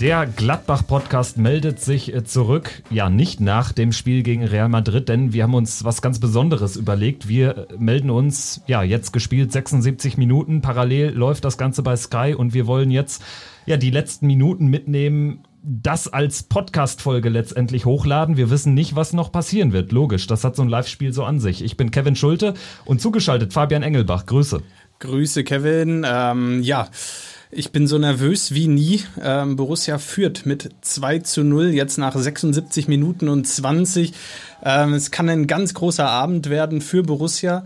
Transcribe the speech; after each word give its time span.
Der 0.00 0.24
Gladbach-Podcast 0.24 1.36
meldet 1.36 1.78
sich 1.78 2.14
äh, 2.14 2.24
zurück, 2.24 2.82
ja 2.88 3.10
nicht 3.10 3.38
nach 3.38 3.72
dem 3.72 3.92
Spiel 3.92 4.22
gegen 4.22 4.44
Real 4.44 4.70
Madrid, 4.70 5.10
denn 5.10 5.34
wir 5.34 5.42
haben 5.42 5.52
uns 5.52 5.84
was 5.84 6.00
ganz 6.00 6.18
Besonderes 6.18 6.76
überlegt. 6.76 7.28
Wir 7.28 7.68
äh, 7.68 7.76
melden 7.78 8.08
uns, 8.08 8.62
ja 8.66 8.82
jetzt 8.82 9.12
gespielt 9.12 9.52
76 9.52 10.16
Minuten, 10.16 10.62
parallel 10.62 11.10
läuft 11.10 11.44
das 11.44 11.58
Ganze 11.58 11.82
bei 11.82 11.96
Sky 11.96 12.34
und 12.34 12.54
wir 12.54 12.66
wollen 12.66 12.90
jetzt 12.90 13.22
ja 13.66 13.76
die 13.76 13.90
letzten 13.90 14.26
Minuten 14.26 14.68
mitnehmen, 14.68 15.44
das 15.62 16.08
als 16.08 16.44
Podcast-Folge 16.44 17.28
letztendlich 17.28 17.84
hochladen. 17.84 18.38
Wir 18.38 18.48
wissen 18.48 18.72
nicht, 18.72 18.96
was 18.96 19.12
noch 19.12 19.30
passieren 19.30 19.74
wird. 19.74 19.92
Logisch, 19.92 20.26
das 20.26 20.44
hat 20.44 20.56
so 20.56 20.62
ein 20.62 20.70
Live-Spiel 20.70 21.12
so 21.12 21.24
an 21.24 21.40
sich. 21.40 21.62
Ich 21.62 21.76
bin 21.76 21.90
Kevin 21.90 22.16
Schulte 22.16 22.54
und 22.86 23.02
zugeschaltet 23.02 23.52
Fabian 23.52 23.82
Engelbach. 23.82 24.24
Grüße. 24.24 24.62
Grüße, 25.00 25.44
Kevin. 25.44 26.06
Ähm, 26.08 26.62
ja. 26.62 26.88
Ich 27.52 27.72
bin 27.72 27.88
so 27.88 27.98
nervös 27.98 28.54
wie 28.54 28.68
nie. 28.68 29.00
Ähm, 29.20 29.56
Borussia 29.56 29.98
führt 29.98 30.46
mit 30.46 30.70
2 30.82 31.18
zu 31.18 31.42
0 31.42 31.70
jetzt 31.70 31.98
nach 31.98 32.14
76 32.14 32.86
Minuten 32.86 33.28
und 33.28 33.44
20. 33.44 34.12
Ähm, 34.62 34.94
es 34.94 35.10
kann 35.10 35.28
ein 35.28 35.48
ganz 35.48 35.74
großer 35.74 36.08
Abend 36.08 36.48
werden 36.48 36.80
für 36.80 37.02
Borussia. 37.02 37.64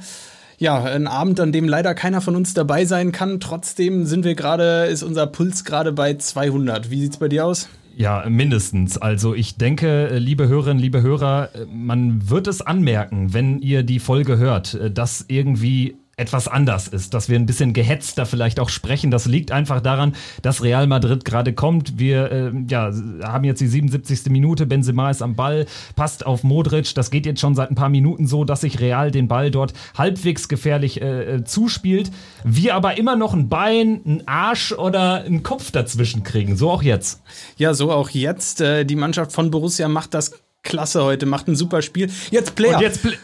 Ja, 0.57 0.83
ein 0.83 1.07
Abend, 1.07 1.39
an 1.39 1.53
dem 1.53 1.69
leider 1.69 1.95
keiner 1.95 2.23
von 2.23 2.35
uns 2.35 2.55
dabei 2.55 2.87
sein 2.87 3.13
kann. 3.13 3.41
Trotzdem 3.41 4.07
sind 4.07 4.25
wir 4.25 4.35
gerade, 4.35 4.87
ist 4.87 5.03
unser 5.03 5.27
Puls 5.27 5.65
gerade 5.65 5.93
bei 5.93 6.15
200. 6.15 6.91
Wie 6.91 7.03
sieht's 7.03 7.19
bei 7.19 7.29
dir 7.29 7.45
aus? 7.45 7.69
Ja, 7.95 8.25
mindestens. 8.27 8.97
Also 8.97 9.35
ich 9.35 9.57
denke, 9.57 10.17
liebe 10.17 10.49
Hörerinnen, 10.49 10.83
liebe 10.83 11.03
Hörer, 11.03 11.51
man 11.71 12.31
wird 12.31 12.47
es 12.47 12.63
anmerken, 12.63 13.35
wenn 13.35 13.59
ihr 13.59 13.83
die 13.83 13.99
Folge 13.99 14.39
hört, 14.39 14.79
dass 14.97 15.27
irgendwie 15.29 15.97
etwas 16.17 16.49
anders 16.49 16.89
ist, 16.89 17.15
dass 17.15 17.29
wir 17.29 17.39
ein 17.39 17.47
bisschen 17.47 17.73
gehetzter 17.73 18.27
vielleicht 18.27 18.61
auch 18.61 18.69
sprechen. 18.69 19.11
Das 19.11 19.27
liegt 19.27 19.53
einfach 19.53 19.81
daran, 19.81 20.15
dass 20.43 20.63
Real 20.63 20.87
Madrid 20.87 21.25
gerade 21.25 21.53
kommt. 21.53 21.99
Wir 21.99 22.31
äh, 22.31 22.53
ja, 22.69 22.93
haben 23.23 23.45
jetzt 23.45 23.61
die 23.61 23.67
77. 23.67 24.31
Minute, 24.31 24.67
Benzema 24.67 25.11
ist 25.11 25.23
am 25.23 25.35
Ball, 25.35 25.67
passt 25.97 26.27
auf 26.27 26.45
Modric. 26.45 26.95
Das 26.95 27.11
geht 27.11 27.27
jetzt 27.27 27.41
schon 27.41 27.55
seit 27.55 27.71
ein 27.71 27.75
paar 27.75 27.89
Minuten 27.89 28.27
so, 28.27 28.45
dass 28.45 28.63
sich 28.63 28.81
Real 28.81 29.11
den 29.11 29.29
Ball 29.29 29.51
dort 29.51 29.73
halbwegs 29.97 30.49
gefährlich 30.49 31.01
äh, 31.01 31.37
äh 31.37 31.45
zuspielt. 31.45 32.11
Wir 32.45 32.75
aber 32.75 32.97
immer 32.99 33.17
noch 33.17 33.35
ein 33.35 33.49
Bein, 33.49 34.01
ein 34.05 34.23
Arsch 34.27 34.73
oder 34.73 35.25
einen 35.25 35.43
Kopf 35.43 35.71
dazwischen 35.71 36.23
kriegen. 36.23 36.57
So 36.57 36.71
auch 36.71 36.83
jetzt. 36.83 37.23
Ja, 37.57 37.75
so 37.75 37.91
auch 37.91 38.11
jetzt. 38.11 38.61
Äh, 38.61 38.85
die 38.85 38.97
Mannschaft 38.97 39.33
von 39.33 39.51
Borussia 39.51 39.89
macht 39.89 40.15
das 40.15 40.33
klasse 40.63 41.05
heute, 41.05 41.27
macht 41.27 41.49
ein 41.49 41.57
super 41.57 41.83
Spiel. 41.83 42.11
Jetzt 42.31 42.55
Player. 42.55 42.77
Und 42.77 42.83
jetzt 42.83 43.03
Pl 43.03 43.17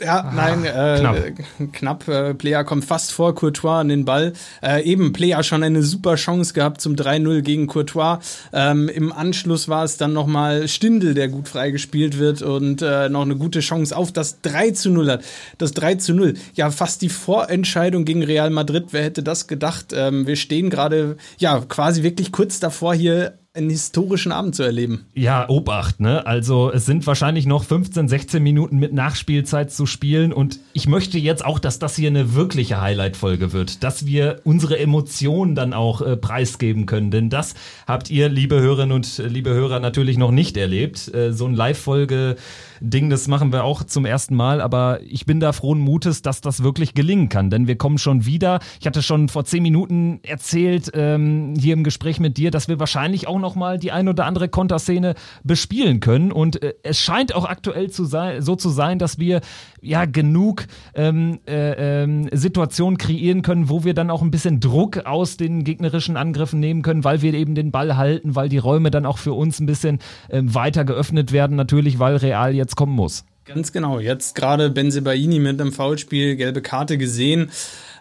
ja, 0.00 0.20
ah, 0.20 0.32
nein, 0.34 0.64
äh, 0.64 0.98
knapp. 0.98 1.72
knapp 1.72 2.08
äh, 2.08 2.34
Player 2.34 2.64
kommt 2.64 2.84
fast 2.84 3.12
vor 3.12 3.34
Courtois 3.34 3.80
an 3.80 3.88
den 3.88 4.04
Ball. 4.04 4.32
Äh, 4.62 4.82
eben 4.84 5.12
Player 5.12 5.42
schon 5.42 5.62
eine 5.62 5.82
super 5.82 6.16
Chance 6.16 6.54
gehabt 6.54 6.80
zum 6.80 6.94
3-0 6.94 7.42
gegen 7.42 7.66
Courtois. 7.66 8.18
Ähm, 8.52 8.88
Im 8.88 9.12
Anschluss 9.12 9.68
war 9.68 9.84
es 9.84 9.96
dann 9.96 10.12
nochmal 10.12 10.68
Stindel, 10.68 11.14
der 11.14 11.28
gut 11.28 11.48
freigespielt 11.48 12.18
wird 12.18 12.42
und 12.42 12.82
äh, 12.82 13.08
noch 13.08 13.22
eine 13.22 13.36
gute 13.36 13.60
Chance 13.60 13.96
auf 13.96 14.12
das 14.12 14.40
3 14.42 14.72
0 14.86 15.10
hat. 15.10 15.24
Das 15.58 15.72
3 15.72 15.98
0, 16.08 16.34
ja, 16.54 16.70
fast 16.70 17.02
die 17.02 17.08
Vorentscheidung 17.08 18.04
gegen 18.04 18.22
Real 18.22 18.50
Madrid. 18.50 18.88
Wer 18.90 19.04
hätte 19.04 19.22
das 19.22 19.46
gedacht? 19.46 19.92
Ähm, 19.94 20.26
wir 20.26 20.36
stehen 20.36 20.70
gerade, 20.70 21.16
ja, 21.38 21.60
quasi 21.68 22.02
wirklich 22.02 22.32
kurz 22.32 22.60
davor, 22.60 22.94
hier 22.94 23.39
einen 23.52 23.70
historischen 23.70 24.30
Abend 24.30 24.54
zu 24.54 24.62
erleben. 24.62 25.06
Ja, 25.12 25.48
Obacht, 25.48 25.98
ne? 25.98 26.24
Also 26.24 26.70
es 26.72 26.86
sind 26.86 27.04
wahrscheinlich 27.08 27.46
noch 27.46 27.64
15, 27.64 28.06
16 28.06 28.40
Minuten 28.40 28.78
mit 28.78 28.92
Nachspielzeit 28.92 29.72
zu 29.72 29.86
spielen 29.86 30.32
und 30.32 30.60
ich 30.72 30.86
möchte 30.86 31.18
jetzt 31.18 31.44
auch, 31.44 31.58
dass 31.58 31.80
das 31.80 31.96
hier 31.96 32.10
eine 32.10 32.34
wirkliche 32.36 32.80
Highlight-Folge 32.80 33.52
wird, 33.52 33.82
dass 33.82 34.06
wir 34.06 34.40
unsere 34.44 34.78
Emotionen 34.78 35.56
dann 35.56 35.72
auch 35.72 36.00
äh, 36.00 36.16
preisgeben 36.16 36.86
können, 36.86 37.10
denn 37.10 37.28
das 37.28 37.54
habt 37.88 38.08
ihr, 38.08 38.28
liebe 38.28 38.60
Hörerinnen 38.60 38.92
und 38.94 39.18
äh, 39.18 39.26
liebe 39.26 39.50
Hörer, 39.50 39.80
natürlich 39.80 40.16
noch 40.16 40.30
nicht 40.30 40.56
erlebt. 40.56 41.12
Äh, 41.12 41.32
so 41.32 41.46
ein 41.46 41.54
Live-Folge 41.54 42.36
Ding, 42.80 43.10
das 43.10 43.28
machen 43.28 43.52
wir 43.52 43.64
auch 43.64 43.84
zum 43.84 44.06
ersten 44.06 44.34
Mal, 44.34 44.60
aber 44.62 45.00
ich 45.02 45.26
bin 45.26 45.38
da 45.38 45.52
frohen 45.52 45.80
Mutes, 45.80 46.22
dass 46.22 46.40
das 46.40 46.62
wirklich 46.62 46.94
gelingen 46.94 47.28
kann, 47.28 47.50
denn 47.50 47.66
wir 47.66 47.76
kommen 47.76 47.98
schon 47.98 48.24
wieder. 48.24 48.60
Ich 48.80 48.86
hatte 48.86 49.02
schon 49.02 49.28
vor 49.28 49.44
zehn 49.44 49.62
Minuten 49.62 50.20
erzählt, 50.22 50.90
ähm, 50.94 51.54
hier 51.58 51.74
im 51.74 51.84
Gespräch 51.84 52.20
mit 52.20 52.38
dir, 52.38 52.50
dass 52.50 52.68
wir 52.68 52.80
wahrscheinlich 52.80 53.26
auch 53.26 53.38
noch 53.40 53.54
mal 53.54 53.78
die 53.78 53.92
ein 53.92 54.08
oder 54.08 54.26
andere 54.26 54.48
Konterszene 54.48 55.14
bespielen 55.42 56.00
können 56.00 56.32
und 56.32 56.62
äh, 56.62 56.74
es 56.82 56.98
scheint 56.98 57.34
auch 57.34 57.44
aktuell 57.44 57.90
zu 57.90 58.04
sein, 58.04 58.42
so 58.42 58.56
zu 58.56 58.68
sein, 58.68 58.98
dass 58.98 59.18
wir 59.18 59.40
ja 59.80 60.04
genug 60.04 60.66
ähm, 60.94 61.40
äh, 61.46 62.02
ähm, 62.02 62.28
Situationen 62.32 62.98
kreieren 62.98 63.42
können, 63.42 63.68
wo 63.68 63.84
wir 63.84 63.94
dann 63.94 64.10
auch 64.10 64.22
ein 64.22 64.30
bisschen 64.30 64.60
Druck 64.60 65.06
aus 65.06 65.36
den 65.36 65.64
gegnerischen 65.64 66.16
Angriffen 66.16 66.60
nehmen 66.60 66.82
können, 66.82 67.04
weil 67.04 67.22
wir 67.22 67.34
eben 67.34 67.54
den 67.54 67.70
Ball 67.70 67.96
halten, 67.96 68.34
weil 68.34 68.48
die 68.48 68.58
Räume 68.58 68.90
dann 68.90 69.06
auch 69.06 69.18
für 69.18 69.32
uns 69.32 69.60
ein 69.60 69.66
bisschen 69.66 69.98
äh, 70.28 70.42
weiter 70.44 70.84
geöffnet 70.84 71.32
werden, 71.32 71.56
natürlich, 71.56 71.98
weil 71.98 72.16
Real 72.16 72.54
jetzt 72.54 72.76
kommen 72.76 72.94
muss. 72.94 73.24
Ganz 73.52 73.72
genau. 73.72 73.98
Jetzt 73.98 74.36
gerade 74.36 74.70
Benzebaini 74.70 75.40
mit 75.40 75.60
einem 75.60 75.72
Foulspiel, 75.72 76.36
gelbe 76.36 76.62
Karte 76.62 76.98
gesehen. 76.98 77.50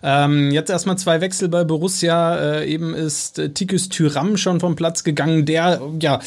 Ähm, 0.02 0.52
jetzt 0.52 0.70
erstmal 0.70 0.98
zwei 0.98 1.22
Wechsel 1.22 1.50
bei 1.50 1.64
Borussia. 1.64 2.38
Äh, 2.38 2.68
eben 2.68 2.94
ist 2.94 3.40
äh, 3.40 3.50
Tikus 3.50 3.90
Tyram 3.90 4.38
schon 4.38 4.60
vom 4.60 4.76
Platz 4.76 5.04
gegangen, 5.04 5.46
der 5.46 5.82
ja 6.00 6.20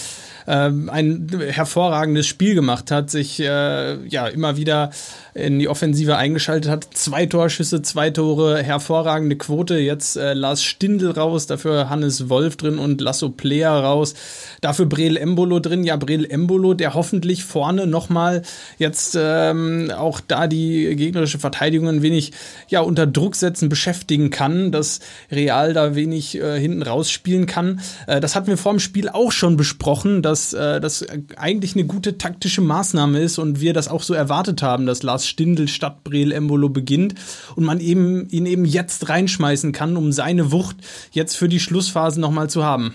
ähm, 0.47 0.91
ein 0.91 1.28
hervorragendes 1.50 2.26
Spiel 2.26 2.54
gemacht 2.54 2.91
hat, 2.91 3.10
sich 3.10 3.41
äh, 3.41 4.06
ja 4.06 4.26
immer 4.26 4.56
wieder 4.56 4.91
in 5.34 5.58
die 5.58 5.69
Offensive 5.69 6.16
eingeschaltet 6.16 6.70
hat. 6.70 6.88
Zwei 6.92 7.26
Torschüsse, 7.26 7.80
zwei 7.82 8.10
Tore, 8.10 8.62
hervorragende 8.62 9.36
Quote. 9.36 9.78
Jetzt 9.78 10.16
äh, 10.16 10.34
Lars 10.34 10.62
Stindl 10.62 11.10
raus, 11.10 11.47
dafür 11.47 11.88
Hannes 11.88 12.28
Wolf 12.28 12.56
drin 12.56 12.78
und 12.78 13.00
Lasso 13.00 13.30
Player 13.30 13.72
raus. 13.72 14.14
Dafür 14.60 14.86
Brel 14.86 15.16
Embolo 15.16 15.58
drin. 15.58 15.84
Ja, 15.84 15.97
Brel 15.97 16.26
Embolo, 16.26 16.74
der 16.74 16.94
hoffentlich 16.94 17.44
vorne 17.44 17.86
nochmal 17.86 18.42
jetzt 18.78 19.16
ähm, 19.19 19.91
auch 19.97 20.20
da 20.20 20.47
die 20.47 20.94
gegnerische 20.97 21.38
Verteidigung 21.38 21.88
ein 21.88 22.03
wenig 22.03 22.32
ja, 22.69 22.80
unter 22.80 23.06
Druck 23.06 23.36
setzen, 23.36 23.69
beschäftigen 23.69 24.30
kann, 24.30 24.70
dass 24.70 25.00
Real 25.30 25.72
da 25.72 25.94
wenig 25.94 26.38
äh, 26.38 26.60
hinten 26.60 26.82
rausspielen 26.82 27.47
kann. 27.47 27.80
Äh, 28.06 28.20
das 28.20 28.36
hatten 28.36 28.48
wir 28.48 28.59
vor 28.59 28.72
dem 28.72 28.80
Spiel 28.80 29.09
auch 29.09 29.32
schon 29.32 29.56
besprochen, 29.56 30.20
dass 30.22 30.31
äh, 30.53 30.81
das 30.81 31.06
eigentlich 31.37 31.75
eine 31.75 31.84
gute 31.84 32.19
taktische 32.19 32.60
Maßnahme 32.60 33.20
ist 33.20 33.38
und 33.38 33.60
wir 33.60 33.72
das 33.72 33.88
auch 33.88 34.03
so 34.03 34.15
erwartet 34.15 34.62
haben, 34.62 34.87
dass 34.87 35.03
Lars 35.03 35.22
Lars 35.22 35.26
Stindl 35.26 35.69
statt 35.69 36.04
Breel 36.04 36.32
Embolo 36.32 36.69
beginnt 36.69 37.15
und 37.54 37.65
man 37.65 37.81
eben 37.81 38.28
ihn 38.31 38.47
eben 38.47 38.65
jetzt 38.65 39.09
reinschmeißen 39.09 39.72
kann, 39.72 39.97
um 39.97 40.10
seine 40.10 40.50
Wucht 40.50 40.76
jetzt 41.12 41.37
für 41.37 41.48
die 41.48 41.60
Schlussphase 41.60 42.21
nochmal 42.21 42.50
zu 42.50 42.65
haben. 42.65 42.94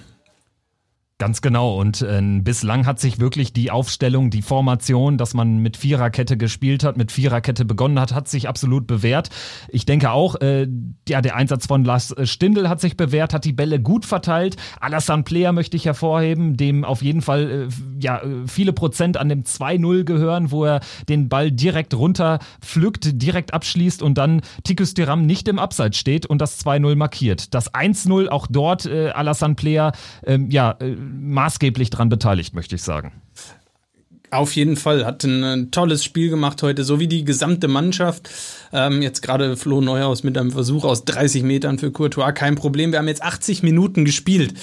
Ganz 1.19 1.41
genau. 1.41 1.79
Und 1.79 2.03
äh, 2.03 2.22
bislang 2.44 2.85
hat 2.85 3.00
sich 3.00 3.19
wirklich 3.19 3.51
die 3.51 3.72
Aufstellung, 3.72 4.29
die 4.29 4.44
Formation, 4.44 5.17
dass 5.17 5.33
man 5.33 5.57
mit 5.57 5.75
Viererkette 5.75 6.38
gespielt 6.38 6.83
hat, 6.83 6.95
mit 6.95 7.11
Viererkette 7.11 7.66
begonnen 7.66 8.00
hat, 8.00 8.13
hat 8.13 8.28
sich 8.28 8.47
absolut 8.47 8.85
bewährt. 8.85 9.29
Ich 9.67 9.88
denke 9.88 10.11
auch, 10.11 10.35
äh, 10.41 10.67
ja, 11.09 11.22
der 11.22 11.35
Einsatz 11.35 11.66
von 11.66 11.83
Lars 11.83 12.13
Stindl 12.25 12.69
hat 12.69 12.81
sich 12.81 12.97
bewährt, 12.97 13.33
hat 13.33 13.45
die 13.45 13.53
Bälle 13.53 13.81
gut 13.81 14.05
verteilt. 14.05 14.57
Alassane 14.79 15.23
Player 15.23 15.53
möchte 15.53 15.75
ich 15.75 15.85
hervorheben, 15.85 16.55
dem 16.55 16.85
auf 16.85 17.01
jeden 17.01 17.23
Fall 17.23 17.67
äh, 17.67 17.67
ja, 17.99 18.22
viele 18.45 18.72
Prozent 18.72 19.17
an 19.17 19.28
dem 19.28 19.41
2-0 19.41 20.03
gehören, 20.03 20.51
wo 20.51 20.66
er 20.66 20.81
den 21.09 21.29
Ball 21.29 21.51
direkt 21.51 21.95
runter 21.95 22.38
pflückt, 22.61 23.19
direkt 23.23 23.55
abschließt 23.55 24.03
und 24.03 24.19
dann 24.19 24.41
Tikus 24.63 24.93
Tiram 24.93 25.25
nicht 25.25 25.47
im 25.47 25.58
Abseits 25.58 25.97
steht 25.97 26.28
und 26.28 26.41
das 26.41 26.63
2-0 26.63 26.96
markiert. 26.96 27.55
Das 27.55 27.73
1-0 27.73 28.28
auch 28.28 28.46
dort, 28.46 28.85
äh, 28.85 29.09
Alassane 29.09 29.55
Player, 29.55 29.93
ähm, 30.23 30.52
ja, 30.52 30.75
äh, 30.79 31.07
maßgeblich 31.08 31.90
dran 31.90 32.09
beteiligt, 32.09 32.54
möchte 32.54 32.76
ich 32.76 32.84
sagen. 32.84 33.14
Auf 34.30 34.56
jeden 34.58 34.76
Fall, 34.76 35.06
hat 35.06 35.24
ein, 35.24 35.44
ein, 35.44 35.72
tolles 35.72 36.04
Spiel 36.04 36.30
gemacht 36.30 36.62
heute, 36.62 36.84
so 36.84 37.00
wie 37.00 37.08
die 37.08 37.24
gesamte 37.24 37.70
Mannschaft. 37.70 38.30
Ähm, 38.74 39.02
jetzt 39.02 39.22
gerade 39.22 39.56
Flo 39.56 39.80
Neuhaus 39.80 40.24
mit 40.24 40.38
einem 40.38 40.52
Versuch 40.52 40.84
aus 40.84 41.06
30 41.06 41.44
Metern 41.44 41.80
für 41.80 41.92
Courtois, 41.92 42.34
kein 42.34 42.56
Problem. 42.56 42.92
Wir 42.92 43.00
haben 43.00 43.08
jetzt 43.08 43.24
80 43.24 43.64
Minuten 43.64 44.04
gespielt. 44.04 44.54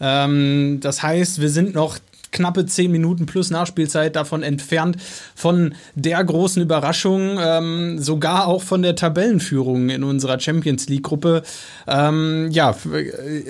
Ähm, 0.00 0.78
das 0.80 1.02
heißt, 1.02 1.40
wir 1.40 1.50
sind 1.50 1.74
noch 1.74 1.98
knappe 2.32 2.66
zehn 2.66 2.90
Minuten 2.90 3.26
plus 3.26 3.50
Nachspielzeit 3.50 4.16
davon 4.16 4.42
entfernt 4.42 4.96
von 5.34 5.74
der 5.94 6.22
großen 6.22 6.62
Überraschung, 6.62 7.38
ähm, 7.40 7.98
sogar 7.98 8.46
auch 8.46 8.62
von 8.62 8.82
der 8.82 8.94
Tabellenführung 8.94 9.90
in 9.90 10.04
unserer 10.04 10.38
Champions 10.38 10.88
League-Gruppe. 10.88 11.42
Ähm, 11.86 12.48
ja, 12.50 12.70
äh, 12.70 13.42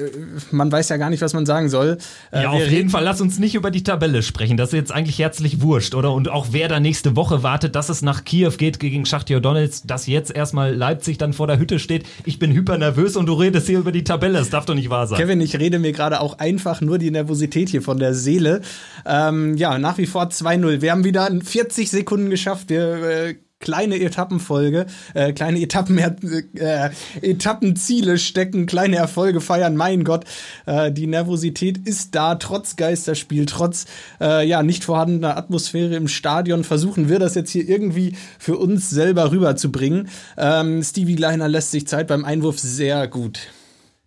man 0.51 0.71
weiß 0.73 0.89
ja 0.89 0.97
gar 0.97 1.11
nicht, 1.11 1.23
was 1.23 1.35
man 1.35 1.47
sagen 1.47 1.69
soll. 1.69 1.99
Äh, 2.33 2.43
ja, 2.43 2.51
auf 2.51 2.69
jeden 2.69 2.91
Fall, 2.91 3.05
lass 3.05 3.21
uns 3.21 3.39
nicht 3.39 3.55
über 3.55 3.71
die 3.71 3.83
Tabelle 3.83 4.23
sprechen. 4.23 4.57
Das 4.57 4.71
ist 4.71 4.75
jetzt 4.75 4.93
eigentlich 4.93 5.19
herzlich 5.19 5.61
wurscht, 5.61 5.95
oder? 5.95 6.13
Und 6.13 6.29
auch 6.29 6.49
wer 6.53 6.69
da 6.69 6.81
nächste 6.81 7.17
Woche 7.17 7.43
wartet, 7.43 7.75
dass 7.75 7.89
es 7.89 8.03
nach 8.03 8.25
Kiew 8.25 8.53
geht 8.57 8.81
gegen 8.81 9.05
Schachtjo 9.07 9.41
Donetsk, 9.41 9.87
dass 9.87 10.07
jetzt 10.07 10.35
erstmal 10.35 10.75
Leipzig 10.75 11.19
dann 11.19 11.33
vor 11.33 11.47
der 11.47 11.59
Hütte 11.59 11.79
steht. 11.79 12.07
Ich 12.25 12.39
bin 12.39 12.53
hyper 12.53 12.79
nervös 12.79 13.17
und 13.17 13.27
du 13.27 13.35
redest 13.35 13.67
hier 13.67 13.79
über 13.79 13.93
die 13.93 14.05
Tabelle. 14.05 14.39
Das 14.39 14.51
darf 14.51 14.67
doch 14.67 14.75
nicht 14.75 14.91
wahr 14.91 15.07
sein. 15.07 15.19
Kevin, 15.19 15.41
ich 15.41 15.59
rede 15.59 15.79
mir 15.79 15.93
gerade 15.93 16.21
auch 16.21 16.39
einfach 16.39 16.81
nur 16.81 16.99
die 16.99 17.11
Nervosität 17.11 17.69
hier 17.69 17.83
von 17.83 17.99
der 17.99 18.15
Seele. 18.15 18.63
Ähm, 19.07 19.57
ja, 19.57 19.79
nach 19.79 19.99
wie 19.99 20.07
vor 20.07 20.25
2-0. 20.25 20.81
Wir 20.81 20.93
haben 20.93 21.05
wieder 21.05 21.31
40 21.43 21.91
Sekunden 21.91 22.31
geschafft. 22.31 22.71
Wir 22.71 23.03
äh, 23.03 23.35
kleine 23.61 24.01
Etappenfolge, 24.01 24.87
äh, 25.15 25.33
kleine 25.33 25.61
Etappen, 25.61 25.99
äh, 25.99 26.91
Etappenziele 27.21 28.19
stecken, 28.19 28.67
kleine 28.67 28.97
Erfolge 28.97 29.41
feiern. 29.41 29.77
Mein 29.77 30.03
Gott, 30.03 30.25
äh, 30.67 30.91
die 30.91 31.07
Nervosität 31.07 31.79
ist 31.87 32.15
da, 32.15 32.35
trotz 32.37 32.77
Geisterspiel, 32.77 33.47
trotz 33.47 33.85
äh, 34.21 34.47
ja 34.47 34.63
nicht 34.63 34.85
vorhandener 34.85 35.37
Atmosphäre 35.37 35.95
im 35.95 36.09
Stadion. 36.09 36.65
Versuchen 36.65 37.09
wir 37.09 37.19
das 37.19 37.35
jetzt 37.35 37.51
hier 37.51 37.69
irgendwie 37.69 38.17
für 38.39 38.57
uns 38.57 38.89
selber 38.91 39.31
rüberzubringen. 39.31 40.09
Ähm, 40.39 40.83
Stevie 40.83 41.17
Leiner 41.17 41.49
lässt 41.49 41.71
sich 41.71 41.87
Zeit 41.87 42.09
beim 42.09 42.25
Einwurf 42.25 42.59
sehr 42.59 43.07
gut. 43.09 43.41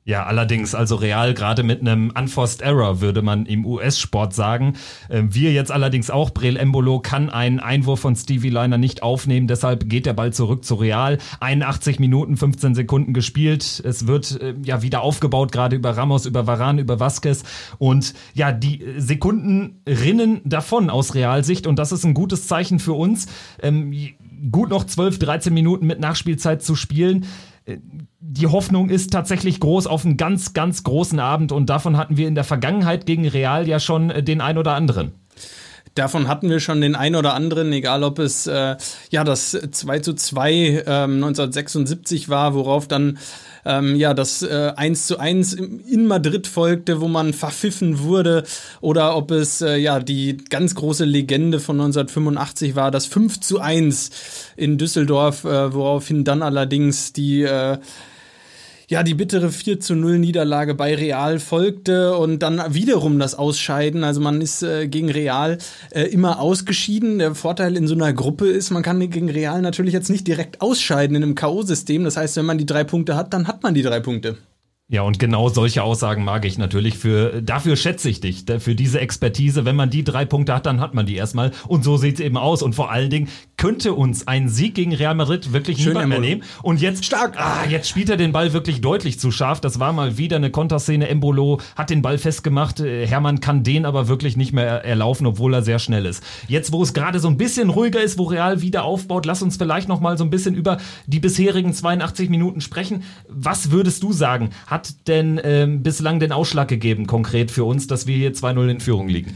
Ja, 0.06 0.26
allerdings, 0.26 0.76
also 0.76 0.96
Real 0.96 1.34
gerade 1.34 1.64
mit 1.64 1.80
einem 1.80 2.12
Unforced 2.18 2.62
Error 2.62 3.00
würde 3.00 3.22
man 3.22 3.46
im 3.46 3.66
US-Sport 3.66 4.34
sagen. 4.34 4.76
Ähm, 5.10 5.34
wir 5.34 5.54
jetzt 5.54 5.72
allerdings 5.72 6.10
auch, 6.10 6.32
Brel 6.32 6.58
Embolo 6.58 7.00
kann 7.00 7.30
einen 7.30 7.62
Einwurf 7.62 8.02
von 8.02 8.14
Stevie 8.16 8.50
Liner 8.50 8.78
nicht 8.78 9.02
aufnehmen, 9.02 9.48
deshalb 9.48 9.90
geht 9.90 10.06
der 10.06 10.12
Ball 10.14 10.34
zurück 10.34 10.66
zu 10.66 10.76
Real. 10.76 11.20
81 11.40 12.00
Minuten, 12.00 12.36
15 12.36 12.76
Sekunden 12.76 13.14
gespielt. 13.14 13.82
Es 13.86 14.06
wird 14.06 14.42
äh, 14.42 14.56
ja 14.62 14.82
wieder 14.82 15.02
aufgebaut, 15.02 15.54
gerade 15.54 15.78
über 15.78 15.96
Ramos, 15.96 16.26
über 16.26 16.48
Varan, 16.48 16.80
über 16.80 17.00
Vasquez. 17.00 17.44
Und 17.78 18.14
ja, 18.34 18.52
die 18.52 18.84
Sekunden 18.98 19.82
rinnen 19.88 20.42
davon 20.44 20.90
aus 20.90 21.16
Realsicht 21.16 21.66
und 21.66 21.80
das 21.80 21.94
ist 21.94 22.04
ein 22.04 22.14
gutes 22.14 22.48
Zeichen 22.48 22.80
für 22.80 22.94
uns. 22.94 23.28
Ähm, 23.62 23.94
gut 24.52 24.70
noch 24.70 24.84
12, 24.84 25.20
13 25.20 25.54
Minuten 25.54 25.88
mit 25.88 26.02
Nachspielzeit 26.02 26.62
zu 26.62 26.76
spielen 26.76 27.26
die 27.66 28.48
Hoffnung 28.48 28.90
ist 28.90 29.12
tatsächlich 29.12 29.60
groß 29.60 29.88
auf 29.88 30.06
einen 30.06 30.18
ganz, 30.18 30.54
ganz 30.54 30.84
großen 30.84 31.20
Abend 31.20 31.52
und 31.52 31.70
davon 31.70 31.98
hatten 31.98 32.18
wir 32.18 32.28
in 32.28 32.36
der 32.36 32.44
Vergangenheit 32.44 33.06
gegen 33.06 33.28
Real 33.28 33.68
ja 33.68 33.80
schon 33.80 34.10
äh, 34.10 34.24
den 34.24 34.42
ein 34.42 34.58
oder 34.58 34.76
anderen. 34.76 35.14
Davon 35.96 36.28
hatten 36.28 36.50
wir 36.50 36.60
schon 36.60 36.82
den 36.82 36.96
ein 36.96 37.16
oder 37.16 37.36
anderen, 37.36 37.72
egal 37.72 38.04
ob 38.04 38.18
es 38.18 38.48
äh, 38.48 38.78
ja 39.12 39.24
das 39.24 39.52
2 39.52 40.00
zu 40.00 40.14
2 40.14 40.52
ähm, 40.52 41.24
1976 41.24 42.30
war, 42.30 42.56
worauf 42.56 42.88
dann 42.88 43.20
ähm, 43.64 43.96
ja 43.96 44.16
das 44.16 44.42
äh, 44.42 44.74
1 44.76 45.06
zu 45.06 45.20
1 45.20 45.54
in 45.54 46.08
Madrid 46.08 46.48
folgte, 46.48 47.00
wo 47.00 47.08
man 47.08 47.34
verpfiffen 47.34 48.00
wurde, 48.00 48.44
oder 48.82 49.16
ob 49.16 49.30
es 49.30 49.62
äh, 49.62 49.78
ja 49.78 50.00
die 50.00 50.38
ganz 50.38 50.74
große 50.74 51.06
Legende 51.06 51.60
von 51.60 51.80
1985 51.80 52.76
war, 52.76 52.90
das 52.90 53.06
5 53.06 53.40
zu 53.42 53.60
1 53.60 54.10
in 54.56 54.80
Düsseldorf, 54.80 55.44
äh, 55.44 55.74
woraufhin 55.74 56.24
dann 56.24 56.42
allerdings 56.42 57.14
die 57.14 57.44
äh, 57.44 57.78
ja, 58.94 59.02
die 59.02 59.16
bittere 59.16 59.52
4 59.52 59.80
zu 59.80 59.96
0 59.96 60.20
Niederlage 60.20 60.76
bei 60.76 60.94
Real 60.94 61.40
folgte 61.40 62.16
und 62.16 62.44
dann 62.44 62.62
wiederum 62.76 63.18
das 63.18 63.34
Ausscheiden. 63.34 64.04
Also 64.04 64.22
man 64.22 64.40
ist 64.40 64.62
äh, 64.62 64.88
gegen 64.88 65.10
Real 65.10 65.58
äh, 65.90 66.04
immer 66.04 66.40
ausgeschieden. 66.40 67.18
Der 67.18 67.34
Vorteil 67.34 67.76
in 67.76 67.88
so 67.88 67.96
einer 67.96 68.14
Gruppe 68.14 68.50
ist, 68.50 68.70
man 68.70 68.84
kann 68.84 69.00
gegen 69.00 69.32
Real 69.32 69.64
natürlich 69.64 69.94
jetzt 69.94 70.12
nicht 70.12 70.28
direkt 70.28 70.62
ausscheiden 70.62 71.16
in 71.16 71.24
einem 71.24 71.34
K.O.-System. 71.34 72.04
Das 72.04 72.18
heißt, 72.18 72.38
wenn 72.38 72.46
man 72.46 72.60
die 72.60 72.68
drei 72.68 72.84
Punkte 72.84 73.16
hat, 73.16 73.34
dann 73.34 73.48
hat 73.48 73.64
man 73.64 73.74
die 73.74 73.82
drei 73.82 74.00
Punkte. 74.00 74.38
Ja, 74.94 75.02
und 75.02 75.18
genau 75.18 75.50
solche 75.50 75.82
Aussagen 75.82 76.24
mag 76.24 76.46
ich 76.46 76.60
natürlich. 76.60 77.00
Für, 77.00 77.42
dafür 77.42 77.76
schätze 77.76 78.10
ich 78.10 78.22
dich, 78.22 78.46
für 78.60 78.76
diese 78.76 79.02
Expertise. 79.02 79.66
Wenn 79.66 79.76
man 79.76 79.90
die 79.90 80.04
drei 80.04 80.24
Punkte 80.24 80.54
hat, 80.54 80.68
dann 80.68 80.80
hat 80.80 80.94
man 80.94 81.08
die 81.08 81.16
erstmal. 81.16 81.50
Und 81.68 81.84
so 81.84 81.98
sieht 81.98 82.14
es 82.14 82.20
eben 82.20 82.38
aus. 82.38 82.62
Und 82.62 82.76
vor 82.76 82.92
allen 82.92 83.10
Dingen 83.10 83.28
könnte 83.58 83.94
uns 83.94 84.28
ein 84.28 84.50
Sieg 84.50 84.76
gegen 84.76 84.94
Real 84.94 85.16
Madrid 85.16 85.52
wirklich 85.52 85.78
Schön 85.78 85.94
niemand 85.94 86.10
mehr 86.10 86.20
nehmen. 86.20 86.44
Und 86.62 86.80
jetzt, 86.80 87.06
Stark. 87.06 87.40
Ah, 87.40 87.66
jetzt 87.68 87.90
spielt 87.90 88.08
er 88.12 88.18
den 88.18 88.34
Ball 88.34 88.54
wirklich 88.54 88.82
deutlich 88.82 89.20
zu 89.20 89.32
scharf. 89.32 89.60
Das 89.62 89.80
war 89.80 89.94
mal 89.94 90.20
wieder 90.20 90.36
eine 90.36 90.52
Konterszene. 90.52 91.08
Embolo 91.08 91.60
hat 91.76 91.90
den 91.90 92.04
Ball 92.04 92.20
festgemacht. 92.20 92.80
Äh, 92.80 93.08
Hermann 93.08 93.40
kann 93.40 93.64
den 93.64 93.86
aber 93.86 94.08
wirklich 94.08 94.38
nicht 94.38 94.54
mehr 94.54 94.86
erlaufen, 94.86 95.26
obwohl 95.26 95.56
er 95.56 95.64
sehr 95.64 95.80
schnell 95.80 96.06
ist. 96.06 96.24
Jetzt, 96.48 96.72
wo 96.72 96.84
es 96.84 96.94
gerade 96.94 97.20
so 97.20 97.30
ein 97.30 97.38
bisschen 97.38 97.72
ruhiger 97.72 98.04
ist, 98.04 98.20
wo 98.20 98.26
Real 98.26 98.62
wieder 98.62 98.84
aufbaut, 98.84 99.26
lass 99.26 99.42
uns 99.42 99.58
vielleicht 99.58 99.88
noch 99.88 100.02
mal 100.02 100.20
so 100.20 100.24
ein 100.24 100.30
bisschen 100.30 100.54
über 100.54 100.78
die 101.08 101.20
bisherigen 101.20 101.74
82 101.74 102.30
Minuten 102.30 102.62
sprechen. 102.62 103.02
Was 103.28 103.72
würdest 103.72 104.04
du 104.04 104.14
sagen? 104.14 104.52
Hat 104.68 104.83
denn 105.08 105.40
ähm, 105.44 105.84
bislang 105.84 106.20
den 106.20 106.32
Ausschlag 106.32 106.68
gegeben, 106.68 107.08
konkret 107.08 107.52
für 107.52 107.64
uns, 107.64 107.88
dass 107.88 108.08
wir 108.08 108.16
hier 108.16 108.34
2-0 108.34 108.70
in 108.70 108.80
Führung 108.80 109.08
liegen? 109.08 109.36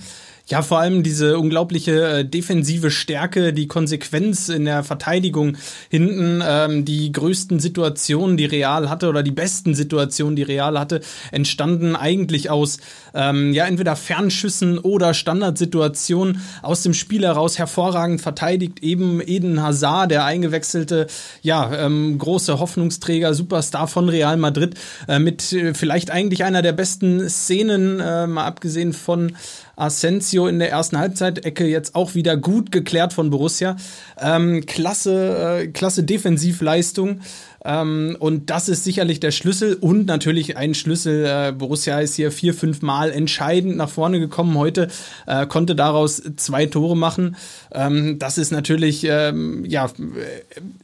Ja, 0.50 0.62
vor 0.62 0.80
allem 0.80 1.04
diese 1.04 1.38
unglaubliche 1.38 2.20
äh, 2.20 2.26
defensive 2.26 2.90
Stärke, 2.90 3.52
die 3.52 3.68
Konsequenz 3.68 4.48
in 4.48 4.64
der 4.64 4.86
Verteidigung 4.86 5.58
hinten, 5.90 6.42
ähm, 6.42 6.86
die 6.86 7.12
größten 7.12 7.60
Situationen, 7.60 8.38
die 8.38 8.46
Real 8.46 8.90
hatte 8.90 9.10
oder 9.10 9.24
die 9.24 9.32
besten 9.32 9.76
Situationen, 9.76 10.38
die 10.38 10.44
Real 10.44 10.80
hatte, 10.80 11.02
entstanden 11.34 11.98
eigentlich 11.98 12.50
aus 12.50 12.78
ähm, 13.14 13.52
ja 13.52 13.66
entweder 13.66 13.98
Fernschüssen 13.98 14.80
oder 14.80 15.14
Standardsituationen 15.14 16.40
aus 16.62 16.82
dem 16.82 16.94
Spiel 16.94 17.26
heraus 17.26 17.58
hervorragend 17.58 18.22
verteidigt. 18.22 18.82
Eben 18.82 19.20
Eden 19.20 19.62
Hazard, 19.62 20.12
der 20.12 20.24
eingewechselte, 20.24 21.08
ja 21.42 21.74
ähm, 21.74 22.18
große 22.18 22.58
Hoffnungsträger, 22.58 23.34
Superstar 23.34 23.90
von 23.90 24.08
Real 24.08 24.38
Madrid, 24.38 24.76
äh, 25.10 25.20
mit 25.20 25.52
äh, 25.52 25.74
vielleicht 25.74 26.10
eigentlich 26.10 26.46
einer 26.46 26.62
der 26.62 26.72
besten 26.72 27.30
Szenen, 27.30 27.98
mal 27.98 28.46
abgesehen 28.46 28.94
von 28.94 29.36
Asensio 29.76 30.37
in 30.46 30.60
der 30.60 30.70
ersten 30.70 31.00
Halbzeitecke 31.00 31.66
jetzt 31.66 31.96
auch 31.96 32.14
wieder 32.14 32.38
gut 32.38 32.72
geklärt 32.72 33.14
von 33.14 33.32
Borussia. 33.32 33.78
Ähm, 34.20 34.66
klasse, 34.68 35.62
äh, 35.64 35.68
klasse 35.68 36.04
Defensivleistung. 36.04 37.22
Ähm, 37.68 38.16
und 38.20 38.50
das 38.50 38.70
ist 38.70 38.84
sicherlich 38.84 39.20
der 39.20 39.32
Schlüssel 39.32 39.74
und 39.76 40.06
natürlich 40.06 40.56
ein 40.58 40.74
Schlüssel. 40.74 41.26
Äh, 41.26 41.52
Borussia 41.52 42.00
ist 42.00 42.16
hier 42.16 42.32
vier, 42.32 42.54
fünf 42.54 42.82
Mal 42.82 43.12
entscheidend 43.12 43.76
nach 43.76 43.90
vorne 43.90 44.20
gekommen 44.20 44.58
heute, 44.58 44.88
äh, 45.26 45.46
konnte 45.48 45.76
daraus 45.76 46.22
zwei 46.38 46.66
Tore 46.68 46.96
machen. 46.96 47.36
Ähm, 47.74 48.20
das 48.20 48.38
ist 48.38 48.52
natürlich 48.52 49.04
ähm, 49.04 49.66
ja 49.66 49.90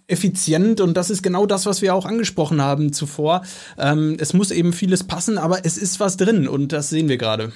effizient 0.08 0.82
und 0.82 0.96
das 0.96 1.10
ist 1.10 1.24
genau 1.24 1.46
das, 1.46 1.66
was 1.66 1.82
wir 1.82 1.96
auch 1.96 2.06
angesprochen 2.06 2.62
haben 2.62 2.92
zuvor. 2.92 3.44
Ähm, 3.78 4.18
es 4.20 4.34
muss 4.34 4.52
eben 4.52 4.74
vieles 4.74 5.06
passen, 5.06 5.38
aber 5.38 5.66
es 5.66 5.78
ist 5.78 6.02
was 6.02 6.18
drin 6.18 6.48
und 6.48 6.74
das 6.74 6.90
sehen 6.90 7.08
wir 7.08 7.18
gerade 7.18 7.54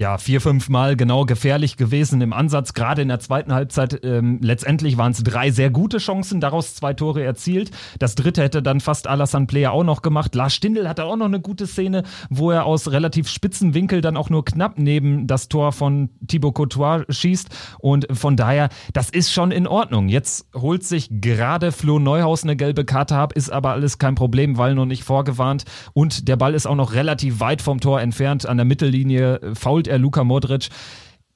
ja, 0.00 0.16
vier, 0.16 0.40
fünf 0.40 0.70
Mal 0.70 0.96
genau 0.96 1.26
gefährlich 1.26 1.76
gewesen 1.76 2.22
im 2.22 2.32
Ansatz, 2.32 2.72
gerade 2.72 3.02
in 3.02 3.08
der 3.08 3.20
zweiten 3.20 3.52
Halbzeit. 3.52 4.00
Ähm, 4.02 4.38
letztendlich 4.40 4.96
waren 4.96 5.12
es 5.12 5.22
drei 5.22 5.50
sehr 5.50 5.68
gute 5.68 5.98
Chancen, 5.98 6.40
daraus 6.40 6.74
zwei 6.74 6.94
Tore 6.94 7.22
erzielt. 7.22 7.70
Das 7.98 8.14
dritte 8.14 8.42
hätte 8.42 8.62
dann 8.62 8.80
fast 8.80 9.06
Alassane 9.06 9.44
Player 9.44 9.72
auch 9.72 9.84
noch 9.84 10.00
gemacht. 10.00 10.34
Lars 10.34 10.54
Stindl 10.54 10.88
hatte 10.88 11.04
auch 11.04 11.16
noch 11.16 11.26
eine 11.26 11.38
gute 11.38 11.66
Szene, 11.66 12.04
wo 12.30 12.50
er 12.50 12.64
aus 12.64 12.90
relativ 12.90 13.28
spitzen 13.28 13.74
Winkel 13.74 14.00
dann 14.00 14.16
auch 14.16 14.30
nur 14.30 14.42
knapp 14.42 14.78
neben 14.78 15.26
das 15.26 15.50
Tor 15.50 15.70
von 15.70 16.08
Thibaut 16.26 16.54
Courtois 16.54 17.04
schießt. 17.10 17.50
Und 17.78 18.06
von 18.10 18.36
daher, 18.36 18.70
das 18.94 19.10
ist 19.10 19.30
schon 19.30 19.50
in 19.50 19.66
Ordnung. 19.66 20.08
Jetzt 20.08 20.48
holt 20.56 20.82
sich 20.82 21.10
gerade 21.10 21.72
Flo 21.72 21.98
Neuhaus 21.98 22.42
eine 22.42 22.56
gelbe 22.56 22.86
Karte 22.86 23.16
ab, 23.16 23.34
ist 23.34 23.52
aber 23.52 23.72
alles 23.72 23.98
kein 23.98 24.14
Problem, 24.14 24.56
weil 24.56 24.74
noch 24.74 24.86
nicht 24.86 25.04
vorgewarnt. 25.04 25.66
Und 25.92 26.26
der 26.26 26.36
Ball 26.36 26.54
ist 26.54 26.64
auch 26.64 26.74
noch 26.74 26.94
relativ 26.94 27.40
weit 27.40 27.60
vom 27.60 27.80
Tor 27.80 28.00
entfernt. 28.00 28.46
An 28.46 28.56
der 28.56 28.64
Mittellinie 28.64 29.40
fault 29.52 29.89
er 29.90 29.98
Luka 29.98 30.24
Modric. 30.24 30.68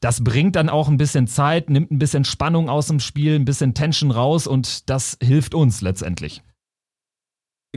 Das 0.01 0.23
bringt 0.23 0.57
dann 0.57 0.69
auch 0.69 0.89
ein 0.89 0.97
bisschen 0.97 1.27
Zeit, 1.27 1.71
nimmt 1.71 1.91
ein 1.91 1.99
bisschen 1.99 2.25
Spannung 2.25 2.69
aus 2.69 2.89
dem 2.89 3.01
Spiel, 3.01 3.37
ein 3.37 3.45
bisschen 3.45 3.75
Tension 3.75 4.11
raus 4.11 4.47
und 4.47 4.89
das 4.91 5.17
hilft 5.23 5.55
uns 5.55 5.81
letztendlich 5.81 6.43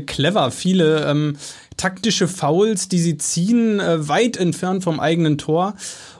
clever. 0.05 0.51
Viele 0.51 1.05
ähm, 1.09 1.37
taktische 1.75 2.27
Fouls, 2.27 2.87
die 2.87 2.99
sie 2.99 3.17
ziehen, 3.17 3.79
äh, 3.79 4.07
weit 4.07 4.37
entfernt 4.37 4.83
vom 4.83 4.99
eigenen 4.99 5.37
Tor. 5.37 5.75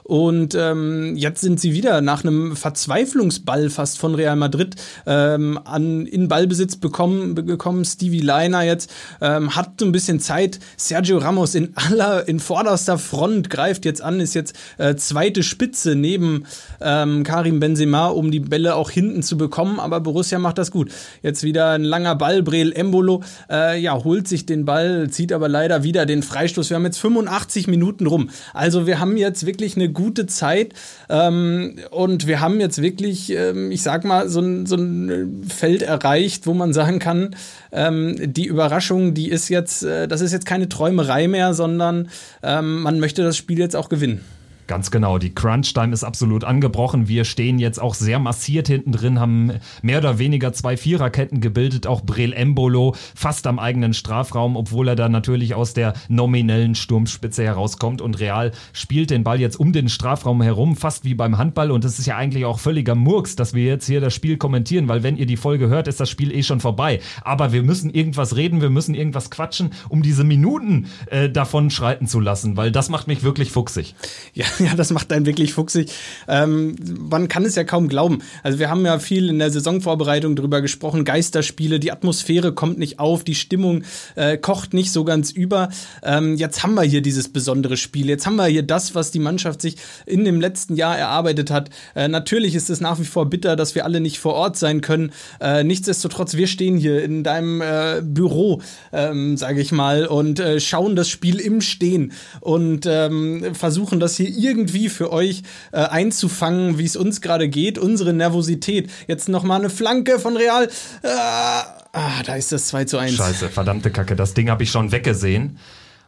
Und 0.08 0.54
ähm, 0.54 1.16
jetzt 1.16 1.42
sind 1.42 1.60
sie 1.60 1.74
wieder 1.74 2.00
nach 2.00 2.24
einem 2.24 2.56
Verzweiflungsball 2.56 3.68
fast 3.68 3.98
von 3.98 4.14
Real 4.14 4.36
Madrid 4.36 4.74
ähm, 5.04 5.60
an, 5.62 6.06
in 6.06 6.28
Ballbesitz 6.28 6.76
bekommen, 6.76 7.34
gekommen. 7.34 7.84
Stevie 7.84 8.20
Leiner 8.20 8.62
jetzt 8.62 8.90
ähm, 9.20 9.54
hat 9.54 9.72
so 9.78 9.84
ein 9.84 9.92
bisschen 9.92 10.18
Zeit. 10.18 10.60
Sergio 10.78 11.18
Ramos 11.18 11.54
in 11.54 11.76
aller, 11.76 12.26
in 12.26 12.40
vorderster 12.40 12.96
Front 12.96 13.50
greift 13.50 13.84
jetzt 13.84 14.00
an, 14.00 14.18
ist 14.18 14.32
jetzt 14.32 14.56
äh, 14.78 14.96
zweite 14.96 15.42
Spitze 15.42 15.94
neben 15.94 16.46
ähm, 16.80 17.22
Karim 17.22 17.60
Benzema, 17.60 18.06
um 18.06 18.30
die 18.30 18.40
Bälle 18.40 18.76
auch 18.76 18.88
hinten 18.88 19.22
zu 19.22 19.36
bekommen. 19.36 19.78
Aber 19.78 20.00
Borussia 20.00 20.38
macht 20.38 20.56
das 20.56 20.70
gut. 20.70 20.90
Jetzt 21.20 21.42
wieder 21.42 21.72
ein 21.72 21.84
langer 21.84 22.14
Ball. 22.14 22.42
Breel 22.42 22.72
Embolo 22.72 23.22
äh, 23.50 23.78
ja, 23.78 24.02
holt 24.02 24.26
sich 24.26 24.46
den 24.46 24.64
Ball, 24.64 25.10
zieht 25.10 25.34
aber 25.34 25.50
leider 25.50 25.82
wieder 25.82 26.06
den 26.06 26.22
Freistoß. 26.22 26.70
Wir 26.70 26.76
haben 26.76 26.86
jetzt 26.86 26.98
85 26.98 27.66
Minuten 27.66 28.06
rum. 28.06 28.30
Also 28.54 28.86
wir 28.86 29.00
haben 29.00 29.18
jetzt 29.18 29.44
wirklich 29.44 29.76
eine 29.76 29.97
gute 29.98 30.26
Zeit. 30.26 30.74
Ähm, 31.10 31.76
und 31.90 32.26
wir 32.28 32.40
haben 32.40 32.60
jetzt 32.60 32.80
wirklich, 32.80 33.30
ähm, 33.30 33.72
ich 33.72 33.82
sag 33.82 34.04
mal, 34.04 34.28
so 34.28 34.40
ein, 34.40 34.64
so 34.64 34.76
ein 34.76 35.44
Feld 35.48 35.82
erreicht, 35.82 36.46
wo 36.46 36.54
man 36.54 36.72
sagen 36.72 37.00
kann, 37.00 37.34
ähm, 37.72 38.16
die 38.32 38.46
Überraschung, 38.46 39.12
die 39.12 39.28
ist 39.28 39.48
jetzt, 39.48 39.82
äh, 39.82 40.06
das 40.06 40.20
ist 40.20 40.32
jetzt 40.32 40.46
keine 40.46 40.68
Träumerei 40.68 41.26
mehr, 41.26 41.52
sondern 41.52 42.08
ähm, 42.42 42.82
man 42.82 43.00
möchte 43.00 43.24
das 43.24 43.36
Spiel 43.36 43.58
jetzt 43.58 43.74
auch 43.74 43.88
gewinnen. 43.88 44.24
Ganz 44.68 44.90
genau, 44.90 45.16
die 45.16 45.34
Crunch-Time 45.34 45.94
ist 45.94 46.04
absolut 46.04 46.44
angebrochen. 46.44 47.08
Wir 47.08 47.24
stehen 47.24 47.58
jetzt 47.58 47.80
auch 47.80 47.94
sehr 47.94 48.18
massiert 48.18 48.68
hinten 48.68 48.92
drin, 48.92 49.18
haben 49.18 49.52
mehr 49.80 49.96
oder 49.96 50.18
weniger 50.18 50.52
zwei 50.52 50.76
Viererketten 50.76 51.40
gebildet. 51.40 51.86
Auch 51.86 52.02
Brel 52.02 52.34
Embolo 52.34 52.94
fast 53.14 53.46
am 53.46 53.58
eigenen 53.58 53.94
Strafraum, 53.94 54.56
obwohl 54.56 54.88
er 54.88 54.94
da 54.94 55.08
natürlich 55.08 55.54
aus 55.54 55.72
der 55.72 55.94
nominellen 56.10 56.74
Sturmspitze 56.74 57.42
herauskommt. 57.44 58.02
Und 58.02 58.20
Real 58.20 58.52
spielt 58.74 59.08
den 59.08 59.24
Ball 59.24 59.40
jetzt 59.40 59.58
um 59.58 59.72
den 59.72 59.88
Strafraum 59.88 60.42
herum, 60.42 60.76
fast 60.76 61.06
wie 61.06 61.14
beim 61.14 61.38
Handball. 61.38 61.70
Und 61.70 61.86
es 61.86 61.98
ist 61.98 62.04
ja 62.04 62.18
eigentlich 62.18 62.44
auch 62.44 62.58
völliger 62.58 62.94
Murks, 62.94 63.36
dass 63.36 63.54
wir 63.54 63.64
jetzt 63.64 63.86
hier 63.86 64.02
das 64.02 64.12
Spiel 64.12 64.36
kommentieren, 64.36 64.86
weil 64.86 65.02
wenn 65.02 65.16
ihr 65.16 65.24
die 65.24 65.38
Folge 65.38 65.68
hört, 65.68 65.88
ist 65.88 65.98
das 65.98 66.10
Spiel 66.10 66.30
eh 66.30 66.42
schon 66.42 66.60
vorbei. 66.60 67.00
Aber 67.22 67.54
wir 67.54 67.62
müssen 67.62 67.88
irgendwas 67.88 68.36
reden, 68.36 68.60
wir 68.60 68.68
müssen 68.68 68.94
irgendwas 68.94 69.30
quatschen, 69.30 69.70
um 69.88 70.02
diese 70.02 70.24
Minuten 70.24 70.88
äh, 71.06 71.30
davon 71.30 71.70
schreiten 71.70 72.06
zu 72.06 72.20
lassen, 72.20 72.58
weil 72.58 72.70
das 72.70 72.90
macht 72.90 73.08
mich 73.08 73.22
wirklich 73.22 73.50
fuchsig. 73.50 73.94
Ja, 74.34 74.44
Ja, 74.68 74.74
das 74.74 74.90
macht 74.90 75.12
einen 75.12 75.24
wirklich 75.26 75.52
fuchsig. 75.52 75.90
Ähm, 76.26 76.74
man 77.10 77.28
kann 77.28 77.44
es 77.44 77.54
ja 77.54 77.64
kaum 77.64 77.88
glauben. 77.88 78.22
Also 78.42 78.58
wir 78.58 78.68
haben 78.68 78.84
ja 78.84 78.98
viel 78.98 79.28
in 79.28 79.38
der 79.38 79.50
Saisonvorbereitung 79.50 80.34
drüber 80.34 80.60
gesprochen. 80.60 81.04
Geisterspiele, 81.04 81.78
die 81.78 81.92
Atmosphäre 81.92 82.52
kommt 82.52 82.78
nicht 82.78 82.98
auf, 82.98 83.22
die 83.22 83.36
Stimmung 83.36 83.84
äh, 84.16 84.36
kocht 84.36 84.74
nicht 84.74 84.90
so 84.90 85.04
ganz 85.04 85.30
über. 85.30 85.68
Ähm, 86.02 86.36
jetzt 86.36 86.62
haben 86.62 86.74
wir 86.74 86.82
hier 86.82 87.02
dieses 87.02 87.28
besondere 87.28 87.76
Spiel. 87.76 88.08
Jetzt 88.08 88.26
haben 88.26 88.36
wir 88.36 88.46
hier 88.46 88.64
das, 88.64 88.94
was 88.94 89.10
die 89.12 89.20
Mannschaft 89.20 89.62
sich 89.62 89.76
in 90.06 90.24
dem 90.24 90.40
letzten 90.40 90.74
Jahr 90.74 90.98
erarbeitet 90.98 91.50
hat. 91.50 91.70
Äh, 91.94 92.08
natürlich 92.08 92.54
ist 92.54 92.68
es 92.68 92.80
nach 92.80 92.98
wie 92.98 93.04
vor 93.04 93.30
bitter, 93.30 93.54
dass 93.54 93.74
wir 93.74 93.84
alle 93.84 94.00
nicht 94.00 94.18
vor 94.18 94.34
Ort 94.34 94.56
sein 94.56 94.80
können. 94.80 95.12
Äh, 95.40 95.62
nichtsdestotrotz, 95.62 96.34
wir 96.34 96.48
stehen 96.48 96.76
hier 96.76 97.02
in 97.04 97.22
deinem 97.22 97.60
äh, 97.60 98.02
Büro, 98.02 98.60
ähm, 98.92 99.36
sage 99.36 99.60
ich 99.60 99.70
mal, 99.70 100.06
und 100.06 100.40
äh, 100.40 100.58
schauen 100.58 100.96
das 100.96 101.08
Spiel 101.08 101.38
im 101.38 101.60
Stehen 101.60 102.12
und 102.40 102.86
ähm, 102.86 103.54
versuchen 103.54 104.00
das 104.00 104.16
hier 104.16 104.28
irgendwie 104.28 104.47
für 104.88 105.12
euch 105.12 105.42
äh, 105.72 105.78
einzufangen, 105.78 106.78
wie 106.78 106.84
es 106.84 106.96
uns 106.96 107.20
gerade 107.20 107.48
geht, 107.48 107.78
unsere 107.78 108.12
Nervosität. 108.12 108.90
Jetzt 109.06 109.28
noch 109.28 109.42
mal 109.42 109.56
eine 109.56 109.70
Flanke 109.70 110.18
von 110.18 110.36
Real. 110.36 110.68
Äh, 111.02 111.08
ah, 111.08 112.22
da 112.24 112.34
ist 112.34 112.52
das 112.52 112.68
2 112.68 112.84
zu 112.84 112.98
1. 112.98 113.14
Scheiße, 113.14 113.48
verdammte 113.48 113.90
Kacke. 113.90 114.16
Das 114.16 114.34
Ding 114.34 114.50
habe 114.50 114.62
ich 114.62 114.70
schon 114.70 114.92
weggesehen. 114.92 115.58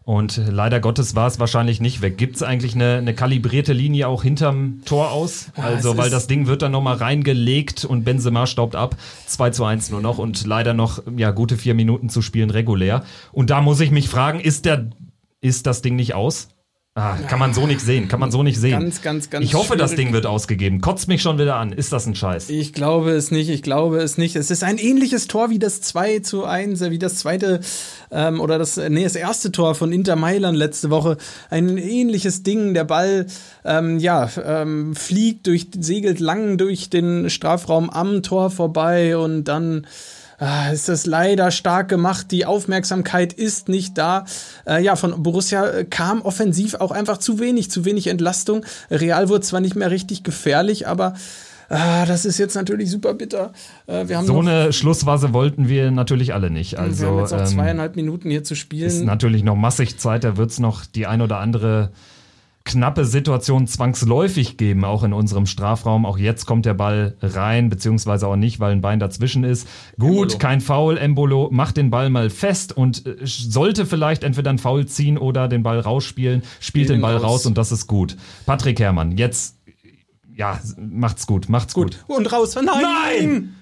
Und 0.05 0.41
leider 0.51 0.81
Gottes 0.81 1.15
war 1.15 1.27
es 1.27 1.39
wahrscheinlich 1.39 1.81
nicht 1.81 2.01
weg. 2.01 2.17
Gibt 2.17 2.37
es 2.37 2.43
eigentlich 2.43 2.75
eine, 2.75 2.97
eine, 2.97 3.15
kalibrierte 3.15 3.73
Linie 3.73 4.09
auch 4.09 4.23
hinterm 4.23 4.81
Tor 4.85 5.13
aus? 5.13 5.49
Also, 5.55 5.97
weil 5.97 6.11
das 6.11 6.27
Ding 6.27 6.47
wird 6.47 6.63
dann 6.63 6.73
nochmal 6.73 6.97
reingelegt 6.97 7.85
und 7.85 8.05
Benzema 8.05 8.47
staubt 8.47 8.75
ab. 8.75 8.97
2 9.27 9.51
zu 9.51 9.65
1 9.65 9.91
nur 9.91 10.01
noch 10.01 10.19
und 10.19 10.47
leider 10.47 10.75
noch 10.75 11.03
ja, 11.17 11.31
gute 11.33 11.57
vier 11.57 11.75
Minuten 11.75 12.09
zu 12.09 12.23
spielen 12.23 12.51
regulär. 12.51 13.05
Und 13.31 13.51
da 13.51 13.61
muss 13.61 13.79
ich 13.81 13.91
mich 13.91 14.09
fragen, 14.09 14.41
ist, 14.41 14.65
der, 14.65 14.91
ist 15.43 15.67
das 15.67 15.83
Ding 15.83 15.97
nicht 15.97 16.15
aus? 16.15 16.49
Ah, 17.01 17.17
kann 17.29 17.39
man 17.39 17.55
so 17.55 17.67
nicht 17.67 17.81
sehen, 17.81 18.09
kann 18.09 18.21
man 18.21 18.31
so 18.31 18.43
nicht 18.43 18.59
sehen. 18.61 18.73
Ganz, 18.73 19.01
ganz, 19.01 19.31
ganz 19.31 19.43
ich 19.43 19.55
hoffe, 19.55 19.69
schwierig. 19.69 19.81
das 19.81 19.95
Ding 19.95 20.13
wird 20.13 20.27
ausgegeben. 20.27 20.83
Kotzt 20.83 21.09
mich 21.09 21.23
schon 21.23 21.39
wieder 21.39 21.57
an. 21.57 21.73
Ist 21.73 21.95
das 21.95 22.05
ein 22.05 22.15
Scheiß? 22.15 22.51
Ich 22.51 22.75
glaube 22.75 23.13
es 23.13 23.31
nicht, 23.31 23.49
ich 23.49 23.63
glaube 23.63 24.01
es 24.01 24.19
nicht. 24.19 24.37
Es 24.37 24.51
ist 24.51 24.63
ein 24.63 24.77
ähnliches 24.77 25.27
Tor 25.27 25.49
wie 25.49 25.59
das 25.59 25.81
2 25.81 26.19
zu 26.19 26.45
1, 26.45 26.91
wie 26.91 26.99
das 26.99 27.17
zweite 27.17 27.61
ähm, 28.11 28.39
oder 28.39 28.59
das, 28.59 28.77
nee, 28.77 29.03
das 29.03 29.17
erste 29.17 29.51
Tor 29.51 29.75
von 29.75 29.93
Inter 29.93 30.17
Mailand 30.17 30.59
letzte 30.59 30.91
Woche. 30.91 31.17
Ein 31.49 31.79
ähnliches 31.79 32.43
Ding. 32.43 32.75
Der 32.75 32.85
Ball, 32.85 33.27
ähm, 33.65 33.99
ja, 33.99 34.29
ähm, 34.45 34.95
fliegt 34.95 35.47
durch, 35.47 35.69
segelt 35.79 36.21
lang 36.21 36.59
durch 36.59 36.91
den 36.91 37.31
Strafraum 37.31 37.89
am 37.89 38.23
Tor 38.23 38.51
vorbei 38.51 39.17
und 39.17 39.45
dann 39.45 39.87
ist 40.73 40.89
das 40.89 41.07
leider 41.07 41.51
stark 41.51 41.89
gemacht. 41.89 42.31
Die 42.31 42.47
Aufmerksamkeit 42.47 43.33
ist 43.33 43.69
nicht 43.69 43.99
da. 43.99 44.25
Äh, 44.67 44.83
ja, 44.83 44.97
von 44.97 45.23
Borussia 45.23 45.67
äh, 45.67 45.85
kam 45.85 46.23
offensiv 46.23 46.75
auch 46.77 46.93
einfach 46.93 47.19
zu 47.19 47.39
wenig, 47.39 47.71
zu 47.71 47.85
wenig 47.85 48.07
Entlastung. 48.07 48.65
Real 48.91 49.29
wurde 49.29 49.43
zwar 49.43 49.61
nicht 49.61 49.77
mehr 49.77 49.91
richtig 49.91 50.23
gefährlich, 50.23 50.89
aber 50.89 51.15
Ah, 51.73 52.05
das 52.05 52.25
ist 52.25 52.37
jetzt 52.39 52.57
natürlich 52.57 52.91
super 52.91 53.15
bitter. 53.15 53.53
Äh, 53.87 54.09
wir 54.09 54.19
haben 54.19 54.27
so 54.27 54.41
eine 54.41 54.73
Schlussphase 54.73 55.33
wollten 55.33 55.69
wir 55.69 55.93
natürlich 55.93 56.35
alle 56.35 56.51
nicht. 56.51 56.81
Also, 56.81 57.03
wir 57.03 57.09
haben 57.11 57.19
jetzt 57.21 57.31
noch 57.31 57.39
ähm, 57.39 57.47
zweieinhalb 57.47 57.95
Minuten 57.95 58.29
hier 58.29 58.43
zu 58.43 58.57
spielen. 58.57 58.89
Ist 58.89 59.05
natürlich 59.05 59.45
noch 59.45 59.55
massig 59.55 59.97
Zeit, 59.97 60.25
da 60.25 60.37
wird 60.37 60.51
es 60.51 60.59
noch 60.59 60.85
die 60.85 61.07
ein 61.07 61.23
oder 61.23 61.39
andere 61.39 61.93
knappe 62.71 63.05
Situation 63.05 63.67
zwangsläufig 63.67 64.57
geben, 64.57 64.85
auch 64.85 65.03
in 65.03 65.13
unserem 65.13 65.47
Strafraum. 65.47 66.07
Auch 66.07 66.19
jetzt 66.19 66.47
kommt 66.47 66.67
der 66.67 66.75
Ball 66.75 67.17
rein, 67.21 67.69
beziehungsweise 67.69 68.29
auch 68.29 68.37
nicht, 68.37 68.61
weil 68.61 68.73
ein 68.73 68.81
Bein 68.81 69.01
dazwischen 69.01 69.43
ist. 69.45 69.67
Gut, 69.99 70.33
Embolo. 70.33 70.39
kein 70.39 70.61
Foul. 70.61 70.97
Embolo 70.99 71.49
macht 71.51 71.77
den 71.77 71.91
Ball 71.91 72.11
mal 72.11 72.31
fest 72.31 72.77
und 72.77 73.07
äh, 73.07 73.17
sollte 73.25 73.87
vielleicht 73.87 74.23
entweder 74.23 74.51
ein 74.51 74.59
Foul 74.59 74.87
ziehen 74.87 75.19
oder 75.19 75.49
den 75.49 75.63
Ball 75.63 75.81
rausspielen, 75.81 76.43
spielt 76.61 76.87
Spielen 76.87 77.01
den 77.01 77.03
Ball 77.03 77.17
raus. 77.17 77.25
raus 77.25 77.47
und 77.47 77.59
das 77.59 77.73
ist 77.73 77.87
gut. 77.87 78.17
Patrick 78.47 78.79
Herrmann, 78.79 79.17
jetzt, 79.17 79.57
ja, 80.35 80.61
macht's 80.79 81.27
gut, 81.27 81.49
macht's 81.49 81.75
gut. 81.75 81.99
gut. 82.07 82.17
Und 82.17 82.33
raus. 82.33 82.55
Nein! 82.55 82.67
Nein! 82.67 83.55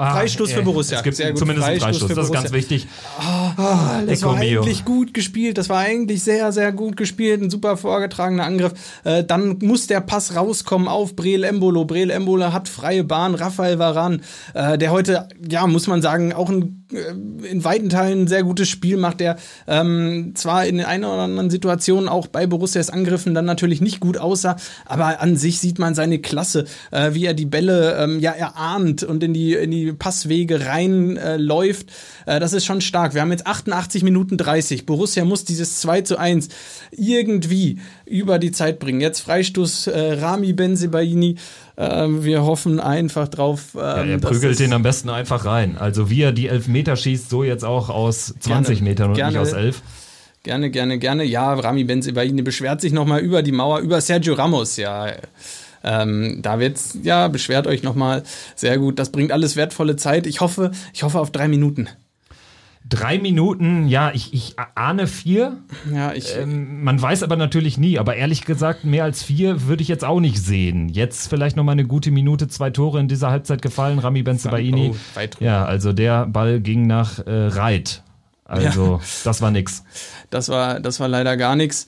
Ah, 0.00 0.14
Freistoß 0.14 0.52
für 0.52 0.62
Borussia. 0.62 0.98
Es 0.98 1.04
gibt 1.04 1.16
Sehr 1.16 1.30
gut. 1.30 1.38
zumindest 1.38 1.66
Freistoß 1.66 1.84
einen 1.84 1.94
Freistoß, 1.94 2.16
das 2.16 2.26
ist 2.26 2.32
ganz 2.32 2.52
wichtig. 2.52 2.88
Oh, 3.18 3.50
oh, 3.58 4.06
das 4.06 4.22
war 4.22 4.36
eigentlich 4.36 4.84
gut 4.86 5.12
gespielt. 5.12 5.58
Das 5.58 5.68
war 5.68 5.78
eigentlich 5.78 6.22
sehr, 6.22 6.52
sehr 6.52 6.72
gut 6.72 6.96
gespielt. 6.96 7.42
Ein 7.42 7.50
super 7.50 7.76
vorgetragener 7.76 8.44
Angriff. 8.44 8.72
Äh, 9.04 9.24
dann 9.24 9.58
muss 9.60 9.88
der 9.88 10.00
Pass 10.00 10.34
rauskommen 10.34 10.88
auf 10.88 11.16
Breel 11.16 11.44
Embolo. 11.44 11.84
Breel 11.84 12.08
Embolo 12.10 12.52
hat 12.52 12.68
freie 12.68 13.04
Bahn. 13.04 13.34
Raphael 13.34 13.78
Varan, 13.78 14.22
äh, 14.54 14.78
der 14.78 14.90
heute, 14.90 15.28
ja, 15.46 15.66
muss 15.66 15.86
man 15.86 16.00
sagen, 16.00 16.32
auch 16.32 16.48
ein 16.48 16.79
in 16.90 17.64
weiten 17.64 17.88
Teilen 17.88 18.22
ein 18.22 18.28
sehr 18.28 18.42
gutes 18.42 18.68
Spiel 18.68 18.96
macht, 18.96 19.20
der 19.20 19.36
ähm, 19.66 20.32
zwar 20.34 20.66
in 20.66 20.78
den 20.78 20.86
einen 20.86 21.04
oder 21.04 21.22
anderen 21.22 21.50
Situationen 21.50 22.08
auch 22.08 22.26
bei 22.26 22.46
Borussias 22.46 22.90
Angriffen 22.90 23.34
dann 23.34 23.44
natürlich 23.44 23.80
nicht 23.80 24.00
gut 24.00 24.18
aussah, 24.18 24.56
aber 24.86 25.20
an 25.20 25.36
sich 25.36 25.60
sieht 25.60 25.78
man 25.78 25.94
seine 25.94 26.18
Klasse, 26.18 26.66
äh, 26.90 27.14
wie 27.14 27.26
er 27.26 27.34
die 27.34 27.46
Bälle 27.46 27.96
ähm, 27.98 28.20
ja 28.20 28.32
erahnt 28.32 29.02
und 29.02 29.22
in 29.22 29.34
die, 29.34 29.54
in 29.54 29.70
die 29.70 29.92
Passwege 29.92 30.66
reinläuft. 30.66 31.90
Äh, 32.26 32.36
äh, 32.36 32.40
das 32.40 32.52
ist 32.52 32.64
schon 32.64 32.80
stark. 32.80 33.14
Wir 33.14 33.20
haben 33.22 33.32
jetzt 33.32 33.46
88 33.46 34.02
Minuten 34.02 34.36
30. 34.36 34.86
Borussia 34.86 35.24
muss 35.24 35.44
dieses 35.44 35.80
2 35.80 36.02
zu 36.02 36.18
1 36.18 36.48
irgendwie 36.90 37.78
über 38.06 38.38
die 38.38 38.52
Zeit 38.52 38.78
bringen. 38.78 39.00
Jetzt 39.00 39.20
Freistoß 39.20 39.88
äh, 39.88 40.12
Rami 40.14 40.52
Benzebaini. 40.52 41.36
Ähm, 41.82 42.24
wir 42.24 42.44
hoffen 42.44 42.78
einfach 42.78 43.26
drauf. 43.28 43.74
Ähm, 43.74 43.80
ja, 43.80 44.04
er 44.04 44.18
prügelt 44.18 44.58
den 44.58 44.74
am 44.74 44.82
besten 44.82 45.08
einfach 45.08 45.46
rein. 45.46 45.78
Also 45.78 46.10
wie 46.10 46.20
er 46.20 46.32
die 46.32 46.48
Elfmeter 46.48 46.94
schießt, 46.94 47.30
so 47.30 47.42
jetzt 47.42 47.64
auch 47.64 47.88
aus 47.88 48.34
20 48.38 48.76
gerne, 48.78 48.90
Metern 48.90 49.08
und 49.10 49.16
gerne, 49.16 49.32
nicht 49.32 49.40
aus 49.40 49.54
11. 49.54 49.80
Gerne, 50.42 50.70
gerne, 50.70 50.98
gerne. 50.98 51.24
Ja, 51.24 51.54
Rami 51.54 51.84
Benzebaini 51.84 52.42
beschwert 52.42 52.82
sich 52.82 52.92
nochmal 52.92 53.20
über 53.20 53.42
die 53.42 53.52
Mauer, 53.52 53.78
über 53.78 54.02
Sergio 54.02 54.34
Ramos, 54.34 54.76
ja. 54.76 55.06
Ähm, 55.82 56.40
da 56.42 56.58
wird's, 56.58 56.98
ja, 57.02 57.28
beschwert 57.28 57.66
euch 57.66 57.82
nochmal. 57.82 58.24
Sehr 58.56 58.76
gut. 58.76 58.98
Das 58.98 59.10
bringt 59.10 59.32
alles 59.32 59.56
wertvolle 59.56 59.96
Zeit. 59.96 60.26
Ich 60.26 60.42
hoffe, 60.42 60.72
ich 60.92 61.02
hoffe 61.02 61.18
auf 61.18 61.30
drei 61.30 61.48
Minuten. 61.48 61.88
Drei 62.90 63.18
Minuten, 63.18 63.86
ja, 63.86 64.10
ich, 64.12 64.34
ich 64.34 64.56
ahne 64.74 65.06
vier. 65.06 65.58
Ja, 65.94 66.12
ich. 66.12 66.36
Ähm, 66.36 66.82
man 66.82 67.00
weiß 67.00 67.22
aber 67.22 67.36
natürlich 67.36 67.78
nie, 67.78 68.00
aber 68.00 68.16
ehrlich 68.16 68.44
gesagt, 68.44 68.84
mehr 68.84 69.04
als 69.04 69.22
vier 69.22 69.68
würde 69.68 69.82
ich 69.82 69.88
jetzt 69.88 70.04
auch 70.04 70.18
nicht 70.18 70.38
sehen. 70.38 70.88
Jetzt 70.88 71.28
vielleicht 71.28 71.56
nochmal 71.56 71.74
eine 71.74 71.86
gute 71.86 72.10
Minute, 72.10 72.48
zwei 72.48 72.70
Tore 72.70 72.98
in 72.98 73.06
dieser 73.06 73.30
Halbzeit 73.30 73.62
gefallen. 73.62 74.00
Rami 74.00 74.24
Benzebaini. 74.24 74.92
Oh, 74.92 75.20
ja, 75.38 75.64
also 75.64 75.92
der 75.92 76.26
Ball 76.26 76.60
ging 76.60 76.88
nach 76.88 77.24
äh, 77.24 77.30
Reit. 77.30 78.02
Also, 78.44 78.94
ja. 78.94 79.00
das 79.22 79.40
war 79.40 79.52
nix. 79.52 79.84
Das 80.30 80.48
war, 80.48 80.80
das 80.80 80.98
war 80.98 81.06
leider 81.06 81.36
gar 81.36 81.54
nichts. 81.54 81.86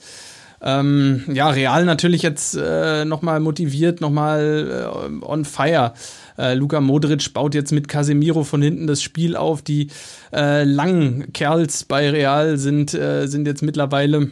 Ähm, 0.61 1.25
ja, 1.33 1.49
Real 1.49 1.83
natürlich 1.83 2.21
jetzt 2.21 2.55
äh, 2.55 3.03
nochmal 3.03 3.41
motiviert, 3.41 3.99
nochmal 3.99 4.87
äh, 5.21 5.25
on 5.25 5.43
fire. 5.43 5.93
Äh, 6.37 6.53
Luka 6.55 6.81
Modric 6.81 7.33
baut 7.33 7.55
jetzt 7.55 7.71
mit 7.71 7.87
Casemiro 7.87 8.43
von 8.43 8.61
hinten 8.61 8.87
das 8.87 9.01
Spiel 9.01 9.35
auf. 9.35 9.61
Die 9.61 9.89
äh, 10.33 10.63
langen 10.63 11.31
Kerls 11.33 11.83
bei 11.85 12.09
Real 12.09 12.57
sind, 12.57 12.93
äh, 12.93 13.27
sind 13.27 13.47
jetzt 13.47 13.61
mittlerweile 13.61 14.29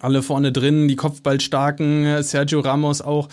alle 0.00 0.22
vorne 0.22 0.52
drin. 0.52 0.88
Die 0.88 0.96
Kopfballstarken, 0.96 2.04
äh, 2.04 2.22
Sergio 2.22 2.60
Ramos 2.60 3.00
auch 3.00 3.28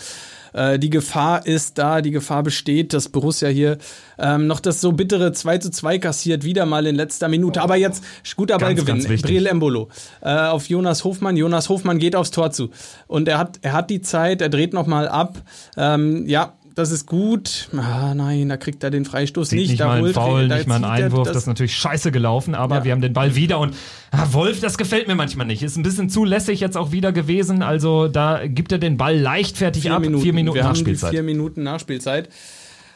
äh, 0.52 0.78
die 0.78 0.90
Gefahr 0.90 1.46
ist 1.46 1.78
da, 1.78 2.00
die 2.00 2.10
Gefahr 2.10 2.42
besteht, 2.42 2.92
dass 2.92 3.08
Borussia 3.08 3.48
hier 3.48 3.78
ähm, 4.18 4.46
noch 4.46 4.60
das 4.60 4.80
so 4.80 4.92
bittere 4.92 5.32
2 5.32 5.58
zu 5.58 5.70
2 5.70 5.98
kassiert, 5.98 6.44
wieder 6.44 6.66
mal 6.66 6.86
in 6.86 6.94
letzter 6.94 7.28
Minute. 7.28 7.62
Aber 7.62 7.76
jetzt 7.76 8.04
guter 8.36 8.58
Ballgewinn. 8.58 9.02
Briel 9.22 9.46
Embolo 9.46 9.88
äh, 10.20 10.30
auf 10.30 10.68
Jonas 10.68 11.04
Hofmann. 11.04 11.36
Jonas 11.36 11.68
Hofmann 11.68 11.98
geht 11.98 12.16
aufs 12.16 12.30
Tor 12.30 12.50
zu. 12.50 12.70
Und 13.06 13.28
er 13.28 13.38
hat, 13.38 13.58
er 13.62 13.72
hat 13.72 13.90
die 13.90 14.02
Zeit, 14.02 14.40
er 14.40 14.48
dreht 14.48 14.72
nochmal 14.72 15.08
ab. 15.08 15.38
Ähm, 15.76 16.26
ja, 16.28 16.54
das 16.74 16.90
ist 16.90 17.06
gut. 17.06 17.68
Ah, 17.76 18.14
nein, 18.14 18.48
da 18.48 18.56
kriegt 18.56 18.82
er 18.84 18.90
den 18.90 19.04
Freistoß 19.04 19.50
Sieht 19.50 19.58
nicht. 19.60 19.68
nicht 19.70 19.80
da 19.80 19.86
mal 19.86 19.92
einen 19.94 20.02
holt- 20.04 20.14
Foul, 20.14 20.48
nicht 20.48 20.66
mal 20.66 20.76
einen 20.76 20.84
Einwurf. 20.84 21.28
Das, 21.28 21.36
ist 21.36 21.46
natürlich 21.46 21.76
scheiße 21.76 22.10
gelaufen, 22.12 22.54
aber 22.54 22.76
Ja. 22.78 22.84
wir 22.84 22.92
haben 22.92 23.00
den 23.00 23.12
Ball 23.12 23.34
wieder 23.34 23.58
und 23.58 23.74
ah, 24.10 24.26
Wolf, 24.32 24.60
das 24.60 24.78
gefällt 24.78 25.08
mir 25.08 25.14
manchmal 25.14 25.46
nicht. 25.46 25.62
Ist 25.62 25.76
ein 25.76 25.82
bisschen 25.82 26.08
zulässig 26.10 26.60
jetzt 26.60 26.76
auch 26.76 26.92
wieder 26.92 27.12
gewesen. 27.12 27.62
Also 27.62 28.08
da 28.08 28.46
gibt 28.46 28.72
er 28.72 28.78
den 28.78 28.96
Ball 28.96 29.16
leichtfertig 29.18 29.82
vier 29.82 29.94
ab. 29.94 30.00
Minuten. 30.02 30.22
Vier 30.22 30.32
Minuten 30.32 30.56
Wir 30.56 30.64
Nachspielzeit. 30.64 31.10
vier 31.10 31.22
Minuten 31.22 31.62
Nachspielzeit. 31.62 32.28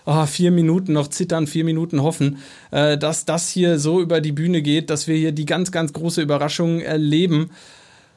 Ah, 0.08 0.26
vier 0.26 0.52
Minuten 0.52 0.92
noch 0.92 1.08
zittern, 1.08 1.48
vier 1.48 1.64
Minuten 1.64 2.00
hoffen, 2.00 2.38
äh, 2.70 2.96
dass 2.96 3.24
das 3.24 3.48
hier 3.48 3.80
so 3.80 4.00
über 4.00 4.20
die 4.20 4.30
Bühne 4.30 4.62
geht, 4.62 4.88
dass 4.88 5.08
wir 5.08 5.16
hier 5.16 5.32
die 5.32 5.46
ganz, 5.46 5.72
ganz 5.72 5.92
große 5.92 6.22
Überraschung 6.22 6.80
erleben. 6.80 7.50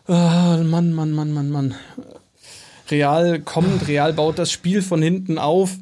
Ah, 0.07 0.57
Mann, 0.63 0.93
Mann, 0.93 1.11
Mann, 1.13 1.31
Mann, 1.33 1.49
Mann. 1.49 1.73
Real 2.91 3.39
kommt, 3.39 3.87
Real 3.87 4.13
baut 4.13 4.39
das 4.39 4.51
Spiel 4.51 4.81
von 4.81 5.01
hinten 5.01 5.37
auf. 5.37 5.77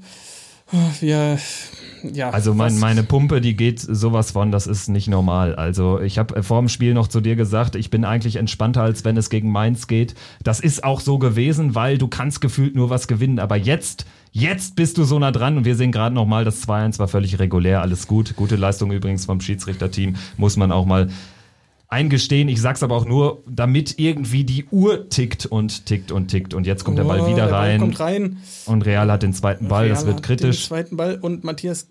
Wir, 1.00 1.40
ja. 2.14 2.30
Also 2.30 2.54
mein, 2.54 2.78
meine 2.80 3.04
Pumpe, 3.04 3.40
die 3.40 3.56
geht 3.56 3.80
sowas 3.80 4.32
von, 4.32 4.52
das 4.52 4.68
ist 4.68 4.90
nicht 4.90 5.08
normal. 5.08 5.56
Also 5.56 6.02
ich 6.02 6.18
habe 6.18 6.44
vor 6.44 6.60
dem 6.60 6.68
Spiel 6.68 6.94
noch 6.94 7.08
zu 7.08 7.22
dir 7.22 7.36
gesagt, 7.36 7.76
ich 7.76 7.90
bin 7.90 8.04
eigentlich 8.04 8.36
entspannter, 8.36 8.82
als 8.82 9.06
wenn 9.06 9.16
es 9.16 9.30
gegen 9.30 9.52
Mainz 9.52 9.88
geht. 9.88 10.16
Das 10.44 10.60
ist 10.60 10.84
auch 10.84 11.00
so 11.00 11.20
gewesen, 11.20 11.74
weil 11.76 11.98
du 11.98 12.08
kannst 12.08 12.42
gefühlt 12.42 12.76
nur 12.76 12.90
was 12.90 13.08
gewinnen. 13.08 13.40
Aber 13.40 13.56
jetzt, 13.56 14.06
jetzt 14.32 14.76
bist 14.76 14.98
du 14.98 15.06
so 15.06 15.18
nah 15.20 15.32
dran 15.32 15.58
und 15.58 15.66
wir 15.66 15.76
sehen 15.76 15.94
gerade 15.94 16.14
nochmal, 16.14 16.44
das 16.44 16.68
2-1 16.68 17.00
war 17.00 17.08
völlig 17.08 17.40
regulär, 17.40 17.82
alles 17.82 18.08
gut. 18.08 18.36
Gute 18.36 18.58
Leistung 18.58 18.92
übrigens 18.92 19.26
vom 19.26 19.40
Schiedsrichterteam, 19.40 20.18
muss 20.38 20.58
man 20.58 20.72
auch 20.72 20.86
mal 20.86 21.08
eingestehen. 21.90 22.50
Ich 22.50 22.62
sag's 22.62 22.84
aber 22.84 22.96
auch 22.96 23.06
nur, 23.06 23.44
damit 23.50 24.00
irgendwie 24.00 24.44
die 24.44 24.66
Uhr 24.72 25.10
tickt 25.10 25.46
und 25.46 25.86
tickt 25.86 26.12
und 26.12 26.28
tickt. 26.28 26.54
Und 26.54 26.68
jetzt 26.68 26.84
kommt 26.84 26.98
der 26.98 27.04
Ball 27.06 27.22
Oh, 27.22 27.28
wieder 27.28 27.46
der 27.46 27.52
Ball 27.52 27.70
rein. 27.70 27.80
kommt 27.80 28.00
rein. 28.00 28.38
Und 28.66 28.86
Real 28.86 29.12
hat 29.12 29.24
den 29.24 29.34
zweiten 29.34 29.68
Ball, 29.68 29.90
das 29.90 30.00
Real 30.00 30.08
wird 30.08 30.18
hat 30.18 30.24
kritisch. 30.24 30.62
Den 30.64 30.68
zweiten 30.68 30.98
Ball 30.98 31.16
und 31.22 31.44
Matthias 31.44 31.88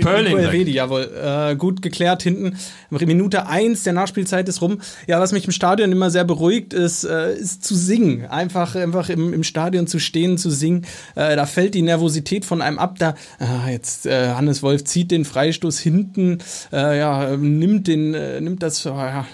Pörling 0.00 0.36
weg. 0.36 0.46
Elvedi, 0.46 0.72
jawohl. 0.72 1.10
Äh, 1.14 1.56
gut 1.56 1.82
geklärt 1.82 2.22
hinten. 2.22 2.56
Minute 2.90 3.46
eins 3.46 3.82
der 3.82 3.92
Nachspielzeit 3.92 4.48
ist 4.48 4.62
rum. 4.62 4.80
Ja, 5.06 5.20
was 5.20 5.32
mich 5.32 5.46
im 5.46 5.52
Stadion 5.52 5.90
immer 5.90 6.10
sehr 6.10 6.24
beruhigt, 6.24 6.72
ist, 6.72 7.04
äh, 7.04 7.34
ist 7.34 7.64
zu 7.64 7.74
singen. 7.74 8.26
Einfach, 8.26 8.76
einfach 8.76 9.08
im, 9.08 9.32
im 9.32 9.42
Stadion 9.42 9.86
zu 9.86 9.98
stehen, 9.98 10.38
zu 10.38 10.50
singen. 10.50 10.86
Äh, 11.16 11.34
da 11.36 11.46
fällt 11.46 11.74
die 11.74 11.82
Nervosität 11.82 12.44
von 12.44 12.62
einem 12.62 12.78
ab. 12.78 12.98
Da, 12.98 13.14
ah, 13.38 13.68
jetzt 13.68 14.06
äh, 14.06 14.30
Hannes 14.30 14.62
Wolf 14.62 14.84
zieht 14.84 15.10
den 15.10 15.24
Freistoß 15.24 15.78
hinten, 15.78 16.38
äh, 16.72 16.98
ja, 16.98 17.36
nimmt 17.36 17.88
den, 17.88 18.14
äh, 18.14 18.40
nimmt 18.40 18.62
das, 18.62 18.86
äh, 18.86 18.90
ja, 18.90 19.26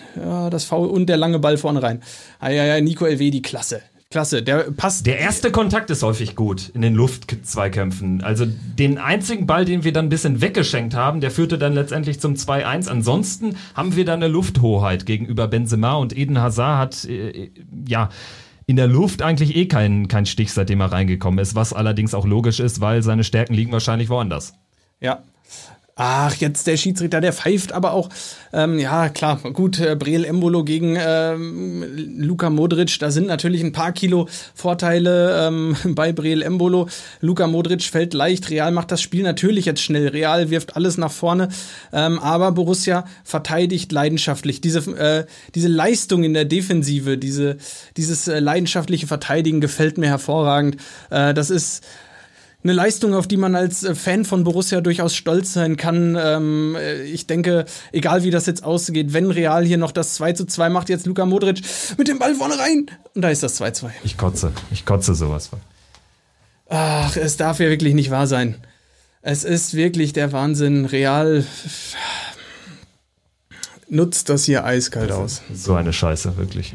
das 0.50 0.64
Foul 0.64 0.88
und 0.88 1.06
der 1.06 1.16
lange 1.16 1.38
Ball 1.38 1.58
vorne 1.58 1.82
rein. 1.82 2.02
Ah, 2.38 2.50
ja, 2.50 2.64
ja, 2.64 2.80
Nico 2.80 3.04
Elvedi, 3.04 3.42
klasse. 3.42 3.82
Klasse, 4.16 4.42
der 4.42 4.70
passt. 4.70 5.04
Der 5.04 5.18
erste 5.18 5.50
Kontakt 5.50 5.90
ist 5.90 6.02
häufig 6.02 6.36
gut 6.36 6.70
in 6.70 6.80
den 6.80 6.94
Luftzweikämpfen. 6.94 8.22
Also 8.22 8.46
den 8.46 8.96
einzigen 8.96 9.46
Ball, 9.46 9.66
den 9.66 9.84
wir 9.84 9.92
dann 9.92 10.06
ein 10.06 10.08
bisschen 10.08 10.40
weggeschenkt 10.40 10.94
haben, 10.94 11.20
der 11.20 11.30
führte 11.30 11.58
dann 11.58 11.74
letztendlich 11.74 12.18
zum 12.18 12.32
2-1. 12.32 12.88
Ansonsten 12.88 13.56
haben 13.74 13.94
wir 13.94 14.06
da 14.06 14.14
eine 14.14 14.28
Lufthoheit 14.28 15.04
gegenüber 15.04 15.48
Benzema 15.48 15.96
und 15.96 16.16
Eden 16.16 16.40
Hazard 16.40 16.78
hat 16.78 17.04
äh, 17.04 17.50
ja 17.86 18.08
in 18.64 18.76
der 18.76 18.86
Luft 18.86 19.20
eigentlich 19.20 19.54
eh 19.54 19.66
keinen 19.66 20.08
kein 20.08 20.24
Stich, 20.24 20.50
seitdem 20.50 20.80
er 20.80 20.92
reingekommen 20.92 21.38
ist, 21.38 21.54
was 21.54 21.74
allerdings 21.74 22.14
auch 22.14 22.24
logisch 22.24 22.58
ist, 22.58 22.80
weil 22.80 23.02
seine 23.02 23.22
Stärken 23.22 23.52
liegen 23.52 23.72
wahrscheinlich 23.72 24.08
woanders. 24.08 24.54
Ja. 24.98 25.24
Ach, 25.98 26.34
jetzt 26.34 26.66
der 26.66 26.76
Schiedsrichter, 26.76 27.22
der 27.22 27.32
pfeift 27.32 27.72
aber 27.72 27.94
auch, 27.94 28.10
ähm, 28.52 28.78
ja 28.78 29.08
klar, 29.08 29.40
gut, 29.54 29.80
äh, 29.80 29.96
Breel 29.96 30.26
Embolo 30.26 30.62
gegen 30.62 30.94
ähm, 31.00 31.86
Luka 32.18 32.50
Modric, 32.50 32.98
da 32.98 33.10
sind 33.10 33.26
natürlich 33.28 33.64
ein 33.64 33.72
paar 33.72 33.92
Kilo 33.92 34.28
Vorteile 34.54 35.46
ähm, 35.46 35.74
bei 35.94 36.12
Breel 36.12 36.42
Embolo. 36.42 36.90
Luka 37.22 37.46
Modric 37.46 37.82
fällt 37.82 38.12
leicht, 38.12 38.50
Real 38.50 38.72
macht 38.72 38.92
das 38.92 39.00
Spiel 39.00 39.22
natürlich 39.22 39.64
jetzt 39.64 39.80
schnell, 39.80 40.08
Real 40.08 40.50
wirft 40.50 40.76
alles 40.76 40.98
nach 40.98 41.10
vorne, 41.10 41.48
ähm, 41.94 42.18
aber 42.18 42.52
Borussia 42.52 43.06
verteidigt 43.24 43.90
leidenschaftlich. 43.90 44.60
Diese, 44.60 44.80
äh, 44.98 45.24
diese 45.54 45.68
Leistung 45.68 46.24
in 46.24 46.34
der 46.34 46.44
Defensive, 46.44 47.16
diese, 47.16 47.56
dieses 47.96 48.28
äh, 48.28 48.38
leidenschaftliche 48.38 49.06
Verteidigen 49.06 49.62
gefällt 49.62 49.96
mir 49.96 50.08
hervorragend. 50.08 50.76
Äh, 51.08 51.32
das 51.32 51.48
ist 51.48 51.82
eine 52.66 52.72
Leistung, 52.72 53.14
auf 53.14 53.28
die 53.28 53.36
man 53.36 53.54
als 53.54 53.84
äh, 53.84 53.94
Fan 53.94 54.24
von 54.24 54.42
Borussia 54.42 54.80
durchaus 54.80 55.14
stolz 55.14 55.52
sein 55.52 55.76
kann. 55.76 56.18
Ähm, 56.20 56.76
äh, 56.76 57.02
ich 57.04 57.28
denke, 57.28 57.64
egal 57.92 58.24
wie 58.24 58.30
das 58.30 58.46
jetzt 58.46 58.64
ausgeht, 58.64 59.12
wenn 59.12 59.30
Real 59.30 59.64
hier 59.64 59.78
noch 59.78 59.92
das 59.92 60.14
2 60.14 60.32
zu 60.32 60.46
2 60.46 60.68
macht, 60.70 60.88
jetzt 60.88 61.06
Luka 61.06 61.24
Modric 61.26 61.60
mit 61.96 62.08
dem 62.08 62.18
Ball 62.18 62.34
vorne 62.34 62.58
rein. 62.58 62.86
Und 63.14 63.22
da 63.22 63.30
ist 63.30 63.44
das 63.44 63.54
2 63.54 63.70
2. 63.70 63.94
Ich 64.02 64.16
kotze, 64.16 64.52
ich 64.72 64.84
kotze 64.84 65.14
sowas 65.14 65.46
von. 65.46 65.60
Ach, 66.68 67.16
es 67.16 67.36
darf 67.36 67.60
ja 67.60 67.68
wirklich 67.68 67.94
nicht 67.94 68.10
wahr 68.10 68.26
sein. 68.26 68.56
Es 69.22 69.44
ist 69.44 69.74
wirklich 69.74 70.12
der 70.12 70.32
Wahnsinn. 70.32 70.86
Real 70.86 71.44
nutzt 73.88 74.28
das 74.28 74.44
hier 74.44 74.64
eiskalt 74.64 75.12
aus. 75.12 75.42
So 75.54 75.74
eine 75.74 75.92
Scheiße, 75.92 76.36
wirklich. 76.36 76.74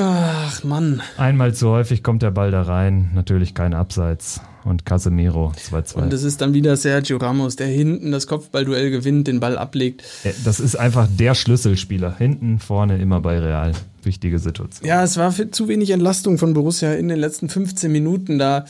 Ach 0.00 0.62
Mann. 0.62 1.02
Einmal 1.16 1.54
zu 1.54 1.68
häufig 1.70 2.04
kommt 2.04 2.22
der 2.22 2.30
Ball 2.30 2.52
da 2.52 2.62
rein, 2.62 3.10
natürlich 3.14 3.54
kein 3.54 3.74
Abseits. 3.74 4.40
Und 4.64 4.84
Casemiro 4.84 5.52
2-2. 5.56 5.94
Und 5.94 6.12
es 6.12 6.24
ist 6.24 6.40
dann 6.42 6.52
wieder 6.52 6.76
Sergio 6.76 7.16
Ramos, 7.16 7.56
der 7.56 7.68
hinten 7.68 8.12
das 8.12 8.26
Kopfballduell 8.26 8.90
gewinnt, 8.90 9.26
den 9.26 9.40
Ball 9.40 9.56
ablegt. 9.56 10.02
Äh, 10.24 10.32
Das 10.44 10.60
ist 10.60 10.76
einfach 10.76 11.08
der 11.10 11.34
Schlüsselspieler. 11.34 12.16
Hinten, 12.18 12.58
vorne, 12.58 12.98
immer 12.98 13.20
bei 13.20 13.38
Real. 13.38 13.72
Wichtige 14.02 14.38
Situation. 14.38 14.86
Ja, 14.86 15.02
es 15.02 15.16
war 15.16 15.32
zu 15.52 15.68
wenig 15.68 15.90
Entlastung 15.90 16.36
von 16.38 16.52
Borussia 16.52 16.92
in 16.92 17.08
den 17.08 17.18
letzten 17.18 17.48
15 17.48 17.90
Minuten. 17.90 18.38
Da, 18.38 18.66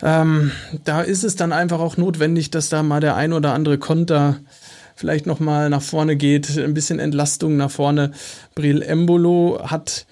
ähm, 0.00 0.52
da 0.84 1.02
ist 1.02 1.24
es 1.24 1.34
dann 1.34 1.52
einfach 1.52 1.80
auch 1.80 1.96
notwendig, 1.96 2.50
dass 2.50 2.68
da 2.68 2.82
mal 2.84 3.00
der 3.00 3.16
ein 3.16 3.32
oder 3.32 3.52
andere 3.52 3.78
Konter 3.78 4.36
vielleicht 4.94 5.26
noch 5.26 5.40
mal 5.40 5.70
nach 5.70 5.82
vorne 5.82 6.14
geht, 6.16 6.56
ein 6.56 6.74
bisschen 6.74 7.00
Entlastung 7.00 7.56
nach 7.56 7.70
vorne. 7.70 8.12
Bril 8.54 8.80
Embolo 8.82 9.60
hat 9.64 10.06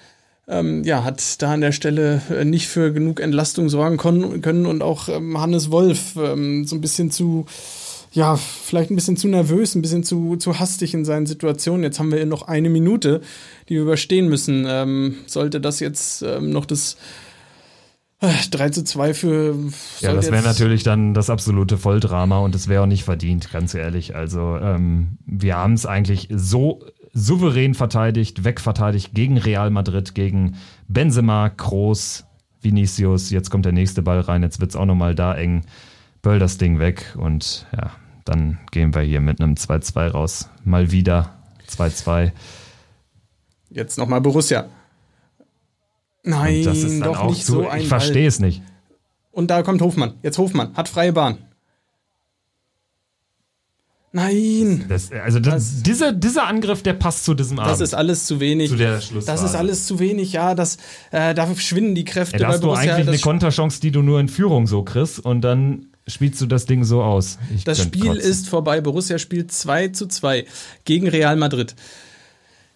ähm, 0.48 0.84
ja, 0.84 1.04
hat 1.04 1.42
da 1.42 1.52
an 1.52 1.60
der 1.60 1.72
Stelle 1.72 2.22
äh, 2.30 2.44
nicht 2.44 2.68
für 2.68 2.92
genug 2.92 3.20
Entlastung 3.20 3.68
sorgen 3.68 3.96
können 3.96 4.66
und 4.66 4.82
auch 4.82 5.08
ähm, 5.08 5.40
Hannes 5.40 5.70
Wolf 5.70 6.16
ähm, 6.16 6.66
so 6.66 6.76
ein 6.76 6.80
bisschen 6.80 7.10
zu, 7.10 7.46
ja, 8.12 8.36
vielleicht 8.36 8.90
ein 8.90 8.96
bisschen 8.96 9.16
zu 9.16 9.28
nervös, 9.28 9.74
ein 9.74 9.82
bisschen 9.82 10.02
zu, 10.02 10.36
zu 10.36 10.58
hastig 10.58 10.92
in 10.94 11.04
seinen 11.04 11.26
Situationen. 11.26 11.84
Jetzt 11.84 12.00
haben 12.00 12.10
wir 12.10 12.26
noch 12.26 12.42
eine 12.42 12.68
Minute, 12.68 13.20
die 13.68 13.74
wir 13.74 13.82
überstehen 13.82 14.28
müssen. 14.28 14.64
Ähm, 14.66 15.16
sollte 15.26 15.60
das 15.60 15.78
jetzt 15.78 16.22
ähm, 16.22 16.50
noch 16.50 16.66
das 16.66 16.96
äh, 18.20 18.32
3 18.50 18.70
zu 18.70 18.84
2 18.84 19.14
für. 19.14 19.54
Ja, 20.00 20.14
das 20.14 20.30
wäre 20.30 20.42
natürlich 20.42 20.82
dann 20.82 21.14
das 21.14 21.30
absolute 21.30 21.78
Volldrama 21.78 22.38
und 22.38 22.54
es 22.54 22.68
wäre 22.68 22.82
auch 22.82 22.86
nicht 22.86 23.04
verdient, 23.04 23.50
ganz 23.52 23.74
ehrlich. 23.74 24.14
Also 24.14 24.56
ähm, 24.56 25.18
wir 25.26 25.56
haben 25.56 25.74
es 25.74 25.86
eigentlich 25.86 26.28
so 26.30 26.80
souverän 27.12 27.74
verteidigt, 27.74 28.44
wegverteidigt 28.44 29.14
gegen 29.14 29.38
Real 29.38 29.70
Madrid, 29.70 30.14
gegen 30.14 30.56
Benzema, 30.88 31.48
Kroos, 31.48 32.24
Vinicius. 32.60 33.30
Jetzt 33.30 33.50
kommt 33.50 33.64
der 33.64 33.72
nächste 33.72 34.02
Ball 34.02 34.20
rein, 34.20 34.42
jetzt 34.42 34.60
wird 34.60 34.70
es 34.70 34.76
auch 34.76 34.86
nochmal 34.86 35.14
da 35.14 35.34
eng. 35.34 35.64
Böll 36.22 36.38
das 36.38 36.58
Ding 36.58 36.78
weg 36.78 37.16
und 37.16 37.66
ja, 37.76 37.90
dann 38.24 38.58
gehen 38.70 38.94
wir 38.94 39.02
hier 39.02 39.20
mit 39.20 39.40
einem 39.40 39.54
2-2 39.54 40.08
raus. 40.08 40.50
Mal 40.64 40.92
wieder 40.92 41.34
2-2. 41.68 42.32
Jetzt 43.70 43.98
nochmal 43.98 44.20
Borussia. 44.20 44.66
Nein, 46.22 46.64
das 46.64 46.78
ist 46.78 47.00
doch 47.04 47.28
nicht 47.28 47.46
so 47.46 47.66
ein 47.68 47.80
Ich 47.80 47.88
verstehe 47.88 48.28
es 48.28 48.40
nicht. 48.40 48.62
Und 49.30 49.50
da 49.50 49.62
kommt 49.62 49.80
Hofmann. 49.80 50.14
Jetzt 50.22 50.38
Hofmann. 50.38 50.74
Hat 50.74 50.88
freie 50.88 51.12
Bahn. 51.12 51.38
Nein. 54.12 54.86
Das, 54.88 55.12
also 55.12 55.38
das, 55.38 55.82
dieser, 55.82 56.12
dieser 56.12 56.46
Angriff, 56.46 56.82
der 56.82 56.94
passt 56.94 57.24
zu 57.24 57.34
diesem 57.34 57.60
Abend. 57.60 57.70
Das 57.70 57.80
ist 57.80 57.94
alles 57.94 58.26
zu 58.26 58.40
wenig. 58.40 58.70
Zu 58.70 58.76
der 58.76 59.00
das 59.24 59.42
ist 59.42 59.54
alles 59.54 59.86
zu 59.86 60.00
wenig, 60.00 60.32
ja. 60.32 60.54
Das, 60.56 60.78
äh, 61.12 61.32
da 61.32 61.54
schwinden 61.54 61.94
die 61.94 62.04
Kräfte 62.04 62.36
Ja, 62.36 62.48
da 62.48 62.48
hast 62.48 62.64
du 62.64 62.72
eigentlich 62.72 62.92
eine 62.92 63.12
das, 63.12 63.20
Konterchance, 63.20 63.80
die 63.80 63.92
du 63.92 64.02
nur 64.02 64.18
in 64.18 64.28
Führung 64.28 64.66
so 64.66 64.82
kriegst 64.82 65.20
und 65.20 65.42
dann 65.42 65.86
spielst 66.08 66.40
du 66.40 66.46
das 66.46 66.66
Ding 66.66 66.82
so 66.82 67.02
aus. 67.02 67.38
Ich 67.54 67.62
das 67.62 67.80
Spiel 67.80 68.06
kotzen. 68.06 68.20
ist 68.20 68.48
vorbei. 68.48 68.80
Borussia 68.80 69.18
spielt 69.18 69.52
2 69.52 69.88
zu 69.88 70.08
2 70.08 70.44
gegen 70.84 71.06
Real 71.08 71.36
Madrid. 71.36 71.76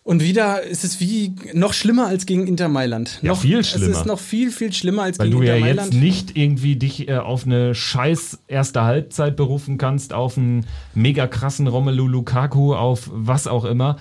Und 0.05 0.23
wieder 0.23 0.63
ist 0.63 0.85
es 0.85 1.01
wie 1.01 1.33
noch 1.55 1.73
schlimmer 1.73 2.07
als 2.09 2.27
gegen 2.27 2.47
Inter 2.47 2.69
Mailand. 2.69 3.19
Ja, 3.23 3.31
noch, 3.31 3.41
viel 3.41 3.61
Es 3.61 3.71
schlimmer. 3.71 3.91
ist 3.99 4.05
noch 4.05 4.19
viel, 4.21 4.51
viel 4.51 4.71
schlimmer 4.71 5.03
als 5.05 5.19
Weil 5.19 5.29
gegen 5.31 5.41
du 5.41 5.47
ja 5.47 5.55
Inter 5.57 5.67
jetzt 5.69 5.77
Mailand. 5.77 5.95
nicht 5.95 6.37
irgendwie 6.37 6.77
dich 6.77 7.09
äh, 7.09 7.17
auf 7.17 7.47
eine 7.47 7.75
scheiß 7.75 8.41
erste 8.47 8.83
Halbzeit 8.83 9.35
berufen 9.35 9.79
kannst, 9.79 10.13
auf 10.13 10.37
einen 10.37 10.67
mega 10.95 11.27
krassen 11.27 11.67
Romelu 11.69 12.07
Lukaku, 12.07 12.75
auf 12.75 13.09
was 13.13 13.47
auch 13.47 13.65
immer. 13.65 13.97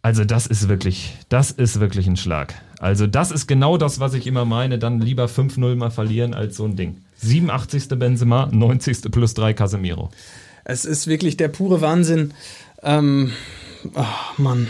Also 0.00 0.24
das 0.24 0.46
ist 0.46 0.68
wirklich, 0.70 1.12
das 1.28 1.50
ist 1.50 1.80
wirklich 1.80 2.06
ein 2.06 2.16
Schlag. 2.16 2.54
Also 2.78 3.06
das 3.06 3.30
ist 3.30 3.46
genau 3.46 3.76
das, 3.76 4.00
was 4.00 4.14
ich 4.14 4.26
immer 4.26 4.46
meine. 4.46 4.78
Dann 4.78 5.00
lieber 5.02 5.26
5-0 5.26 5.74
mal 5.76 5.90
verlieren 5.90 6.32
als 6.32 6.56
so 6.56 6.64
ein 6.64 6.76
Ding. 6.76 6.96
87. 7.18 7.88
Benzema, 7.90 8.48
90. 8.50 9.10
plus 9.10 9.34
3 9.34 9.52
Casemiro. 9.52 10.08
Es 10.64 10.86
ist 10.86 11.06
wirklich 11.08 11.36
der 11.36 11.48
pure 11.48 11.82
Wahnsinn. 11.82 12.32
Ähm, 12.82 13.32
oh 13.94 14.04
Mann. 14.38 14.68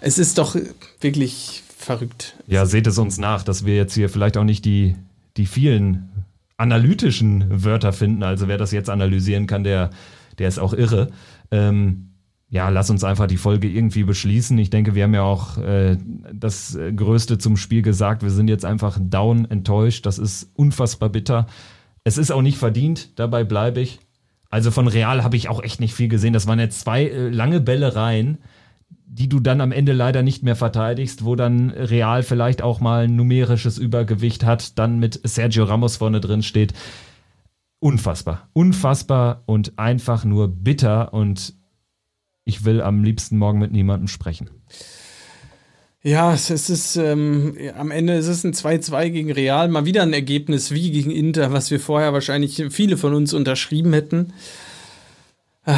Es 0.00 0.18
ist 0.18 0.38
doch 0.38 0.56
wirklich 1.00 1.62
verrückt. 1.76 2.34
Ja, 2.46 2.66
seht 2.66 2.86
es 2.86 2.98
uns 2.98 3.18
nach, 3.18 3.42
dass 3.42 3.64
wir 3.64 3.76
jetzt 3.76 3.94
hier 3.94 4.08
vielleicht 4.08 4.36
auch 4.36 4.44
nicht 4.44 4.64
die, 4.64 4.96
die 5.36 5.46
vielen 5.46 6.08
analytischen 6.56 7.64
Wörter 7.64 7.92
finden. 7.92 8.22
Also 8.22 8.48
wer 8.48 8.58
das 8.58 8.72
jetzt 8.72 8.90
analysieren 8.90 9.46
kann, 9.46 9.64
der, 9.64 9.90
der 10.38 10.48
ist 10.48 10.58
auch 10.58 10.72
irre. 10.72 11.10
Ähm, 11.50 12.08
ja, 12.50 12.70
lass 12.70 12.88
uns 12.88 13.04
einfach 13.04 13.26
die 13.26 13.36
Folge 13.36 13.68
irgendwie 13.68 14.04
beschließen. 14.04 14.56
Ich 14.58 14.70
denke, 14.70 14.94
wir 14.94 15.04
haben 15.04 15.14
ja 15.14 15.22
auch 15.22 15.58
äh, 15.58 15.98
das 16.32 16.78
Größte 16.96 17.38
zum 17.38 17.56
Spiel 17.56 17.82
gesagt. 17.82 18.22
Wir 18.22 18.30
sind 18.30 18.48
jetzt 18.48 18.64
einfach 18.64 18.98
down, 19.00 19.44
enttäuscht. 19.50 20.06
Das 20.06 20.18
ist 20.18 20.50
unfassbar 20.54 21.10
bitter. 21.10 21.46
Es 22.04 22.16
ist 22.16 22.30
auch 22.30 22.42
nicht 22.42 22.56
verdient, 22.56 23.18
dabei 23.18 23.44
bleibe 23.44 23.80
ich. 23.80 24.00
Also 24.50 24.70
von 24.70 24.88
Real 24.88 25.22
habe 25.22 25.36
ich 25.36 25.50
auch 25.50 25.62
echt 25.62 25.78
nicht 25.78 25.92
viel 25.92 26.08
gesehen. 26.08 26.32
Das 26.32 26.46
waren 26.46 26.58
jetzt 26.58 26.80
zwei 26.80 27.04
äh, 27.04 27.28
lange 27.28 27.60
Bälle 27.60 27.94
rein, 27.94 28.38
die 29.18 29.28
du 29.28 29.40
dann 29.40 29.60
am 29.60 29.72
Ende 29.72 29.92
leider 29.92 30.22
nicht 30.22 30.42
mehr 30.44 30.56
verteidigst, 30.56 31.24
wo 31.24 31.34
dann 31.34 31.70
Real 31.70 32.22
vielleicht 32.22 32.62
auch 32.62 32.80
mal 32.80 33.04
ein 33.04 33.16
numerisches 33.16 33.76
Übergewicht 33.76 34.44
hat, 34.44 34.78
dann 34.78 34.98
mit 35.00 35.20
Sergio 35.24 35.64
Ramos 35.64 35.96
vorne 35.96 36.20
drin 36.20 36.42
steht. 36.42 36.72
Unfassbar. 37.80 38.48
Unfassbar 38.52 39.42
und 39.46 39.78
einfach 39.78 40.24
nur 40.24 40.48
bitter 40.48 41.12
und 41.12 41.54
ich 42.44 42.64
will 42.64 42.80
am 42.80 43.02
liebsten 43.02 43.38
morgen 43.38 43.58
mit 43.58 43.72
niemandem 43.72 44.08
sprechen. 44.08 44.50
Ja, 46.02 46.32
es 46.32 46.48
ist 46.48 46.96
ähm, 46.96 47.56
am 47.76 47.90
Ende 47.90 48.14
ist 48.14 48.28
es 48.28 48.44
ein 48.44 48.52
2-2 48.52 49.10
gegen 49.10 49.32
Real, 49.32 49.68
mal 49.68 49.84
wieder 49.84 50.02
ein 50.02 50.12
Ergebnis 50.12 50.70
wie 50.70 50.92
gegen 50.92 51.10
Inter, 51.10 51.52
was 51.52 51.72
wir 51.72 51.80
vorher 51.80 52.12
wahrscheinlich 52.12 52.64
viele 52.70 52.96
von 52.96 53.14
uns 53.14 53.34
unterschrieben 53.34 53.92
hätten. 53.92 54.32
Äh, 55.68 55.76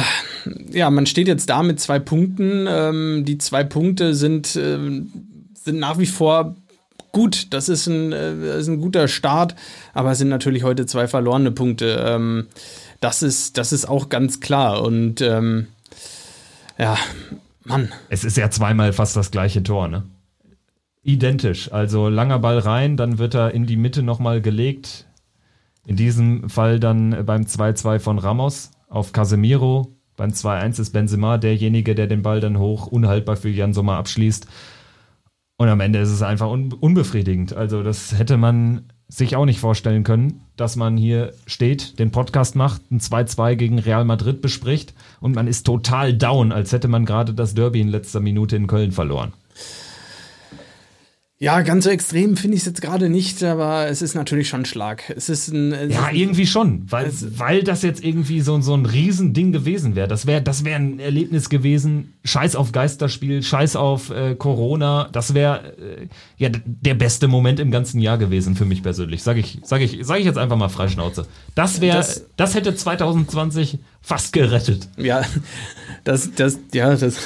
ja, 0.71 0.89
man 0.89 1.05
steht 1.05 1.27
jetzt 1.27 1.49
da 1.49 1.63
mit 1.63 1.79
zwei 1.79 1.99
Punkten. 1.99 2.65
Ähm, 2.67 3.25
die 3.25 3.37
zwei 3.37 3.63
Punkte 3.63 4.15
sind, 4.15 4.55
äh, 4.55 4.77
sind 5.53 5.79
nach 5.79 5.99
wie 5.99 6.05
vor 6.05 6.55
gut. 7.11 7.53
Das 7.53 7.67
ist 7.67 7.87
ein, 7.87 8.13
äh, 8.13 8.59
ist 8.59 8.69
ein 8.69 8.79
guter 8.79 9.09
Start, 9.09 9.55
aber 9.93 10.11
es 10.11 10.17
sind 10.17 10.29
natürlich 10.29 10.63
heute 10.63 10.85
zwei 10.85 11.07
verlorene 11.07 11.51
Punkte. 11.51 12.03
Ähm, 12.07 12.47
das, 13.01 13.21
ist, 13.21 13.57
das 13.57 13.73
ist 13.73 13.85
auch 13.85 14.07
ganz 14.07 14.39
klar. 14.39 14.81
Und 14.81 15.19
ähm, 15.19 15.67
ja, 16.77 16.97
Mann. 17.65 17.91
Es 18.09 18.23
ist 18.23 18.37
ja 18.37 18.49
zweimal 18.49 18.93
fast 18.93 19.17
das 19.17 19.29
gleiche 19.29 19.61
Tor, 19.61 19.89
ne? 19.89 20.03
Identisch. 21.03 21.71
Also 21.71 22.07
langer 22.09 22.39
Ball 22.39 22.59
rein, 22.59 22.95
dann 22.95 23.17
wird 23.17 23.33
er 23.33 23.53
in 23.53 23.65
die 23.65 23.75
Mitte 23.75 24.03
nochmal 24.03 24.39
gelegt. 24.39 25.07
In 25.85 25.95
diesem 25.95 26.47
Fall 26.47 26.79
dann 26.79 27.25
beim 27.25 27.41
2-2 27.41 27.99
von 27.99 28.19
Ramos 28.19 28.69
auf 28.91 29.13
Casemiro. 29.13 29.95
Beim 30.17 30.29
2-1 30.29 30.79
ist 30.79 30.91
Benzema 30.91 31.39
derjenige, 31.39 31.95
der 31.95 32.05
den 32.05 32.21
Ball 32.21 32.41
dann 32.41 32.59
hoch 32.59 32.85
unhaltbar 32.85 33.37
für 33.37 33.49
Jan 33.49 33.73
Sommer 33.73 33.95
abschließt. 33.95 34.45
Und 35.57 35.69
am 35.69 35.79
Ende 35.79 35.99
ist 35.99 36.11
es 36.11 36.21
einfach 36.21 36.49
unbefriedigend. 36.49 37.53
Also 37.53 37.81
das 37.81 38.17
hätte 38.17 38.37
man 38.37 38.91
sich 39.07 39.35
auch 39.35 39.45
nicht 39.45 39.59
vorstellen 39.59 40.03
können, 40.03 40.41
dass 40.55 40.75
man 40.75 40.95
hier 40.97 41.33
steht, 41.45 41.99
den 41.99 42.11
Podcast 42.11 42.55
macht, 42.55 42.91
ein 42.91 42.99
2-2 42.99 43.55
gegen 43.55 43.79
Real 43.79 44.05
Madrid 44.05 44.41
bespricht 44.41 44.93
und 45.19 45.35
man 45.35 45.47
ist 45.47 45.65
total 45.65 46.13
down, 46.13 46.51
als 46.51 46.71
hätte 46.71 46.87
man 46.87 47.05
gerade 47.05 47.33
das 47.33 47.53
Derby 47.53 47.81
in 47.81 47.89
letzter 47.89 48.21
Minute 48.21 48.55
in 48.55 48.67
Köln 48.67 48.91
verloren. 48.91 49.33
Ja, 51.41 51.61
ganz 51.61 51.85
so 51.85 51.89
extrem 51.89 52.37
finde 52.37 52.55
ich 52.55 52.61
es 52.61 52.67
jetzt 52.67 52.83
gerade 52.83 53.09
nicht, 53.09 53.43
aber 53.43 53.87
es 53.87 54.03
ist 54.03 54.13
natürlich 54.13 54.47
schon 54.47 54.61
ein 54.61 54.65
Schlag. 54.65 55.09
Es 55.09 55.27
ist 55.27 55.47
ein. 55.47 55.71
Es 55.71 55.91
ja, 55.91 56.11
irgendwie 56.11 56.45
schon, 56.45 56.83
weil, 56.87 57.11
weil 57.35 57.63
das 57.63 57.81
jetzt 57.81 58.03
irgendwie 58.03 58.41
so, 58.41 58.61
so 58.61 58.75
ein 58.75 58.85
Riesending 58.85 59.51
gewesen 59.51 59.95
wäre. 59.95 60.07
Das 60.07 60.27
wäre 60.27 60.43
das 60.43 60.65
wär 60.65 60.75
ein 60.75 60.99
Erlebnis 60.99 61.49
gewesen. 61.49 62.13
Scheiß 62.25 62.55
auf 62.55 62.71
Geisterspiel, 62.71 63.41
scheiß 63.41 63.75
auf 63.75 64.11
äh, 64.11 64.35
Corona. 64.35 65.09
Das 65.13 65.33
wäre 65.33 65.73
äh, 65.79 66.07
ja 66.37 66.49
der 66.63 66.93
beste 66.93 67.27
Moment 67.27 67.59
im 67.59 67.71
ganzen 67.71 68.01
Jahr 68.01 68.19
gewesen 68.19 68.55
für 68.55 68.65
mich 68.65 68.83
persönlich. 68.83 69.23
Sag 69.23 69.37
ich, 69.37 69.61
sag 69.63 69.81
ich, 69.81 69.97
sag 70.03 70.19
ich 70.19 70.25
jetzt 70.25 70.37
einfach 70.37 70.57
mal 70.57 70.69
freischnauze. 70.69 71.25
Das 71.55 71.81
wäre, 71.81 71.97
das, 71.97 72.27
das 72.37 72.53
hätte 72.53 72.75
2020 72.75 73.79
fast 74.01 74.33
gerettet. 74.33 74.87
Ja, 74.97 75.23
das, 76.03 76.31
das, 76.35 76.59
ja, 76.73 76.95
das, 76.95 77.17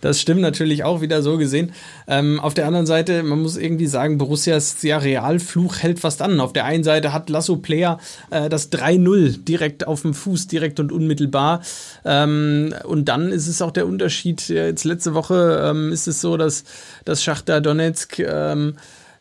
das 0.00 0.20
stimmt 0.20 0.40
natürlich 0.40 0.84
auch 0.84 1.00
wieder 1.00 1.22
so 1.22 1.36
gesehen. 1.36 1.72
Ähm, 2.06 2.40
auf 2.40 2.54
der 2.54 2.66
anderen 2.66 2.86
Seite, 2.86 3.22
man 3.22 3.39
muss 3.40 3.56
irgendwie 3.56 3.86
sagen, 3.86 4.18
Borussias 4.18 4.82
ja, 4.82 4.98
Realfluch 4.98 5.78
hält 5.78 5.98
fast 5.98 6.22
an. 6.22 6.40
Auf 6.40 6.52
der 6.52 6.64
einen 6.64 6.84
Seite 6.84 7.12
hat 7.12 7.30
Lasso 7.30 7.56
Player 7.56 7.98
äh, 8.30 8.48
das 8.48 8.70
3-0 8.72 9.44
direkt 9.44 9.86
auf 9.86 10.02
dem 10.02 10.14
Fuß, 10.14 10.46
direkt 10.46 10.80
und 10.80 10.92
unmittelbar. 10.92 11.62
Ähm, 12.04 12.74
und 12.84 13.06
dann 13.08 13.32
ist 13.32 13.48
es 13.48 13.62
auch 13.62 13.70
der 13.70 13.86
Unterschied. 13.86 14.48
Jetzt 14.48 14.84
letzte 14.84 15.14
Woche 15.14 15.70
ähm, 15.70 15.92
ist 15.92 16.06
es 16.06 16.20
so, 16.20 16.36
dass, 16.36 16.64
dass 17.04 17.22
Schachter 17.22 17.60
Donetsk 17.60 18.18
ähm, 18.20 18.76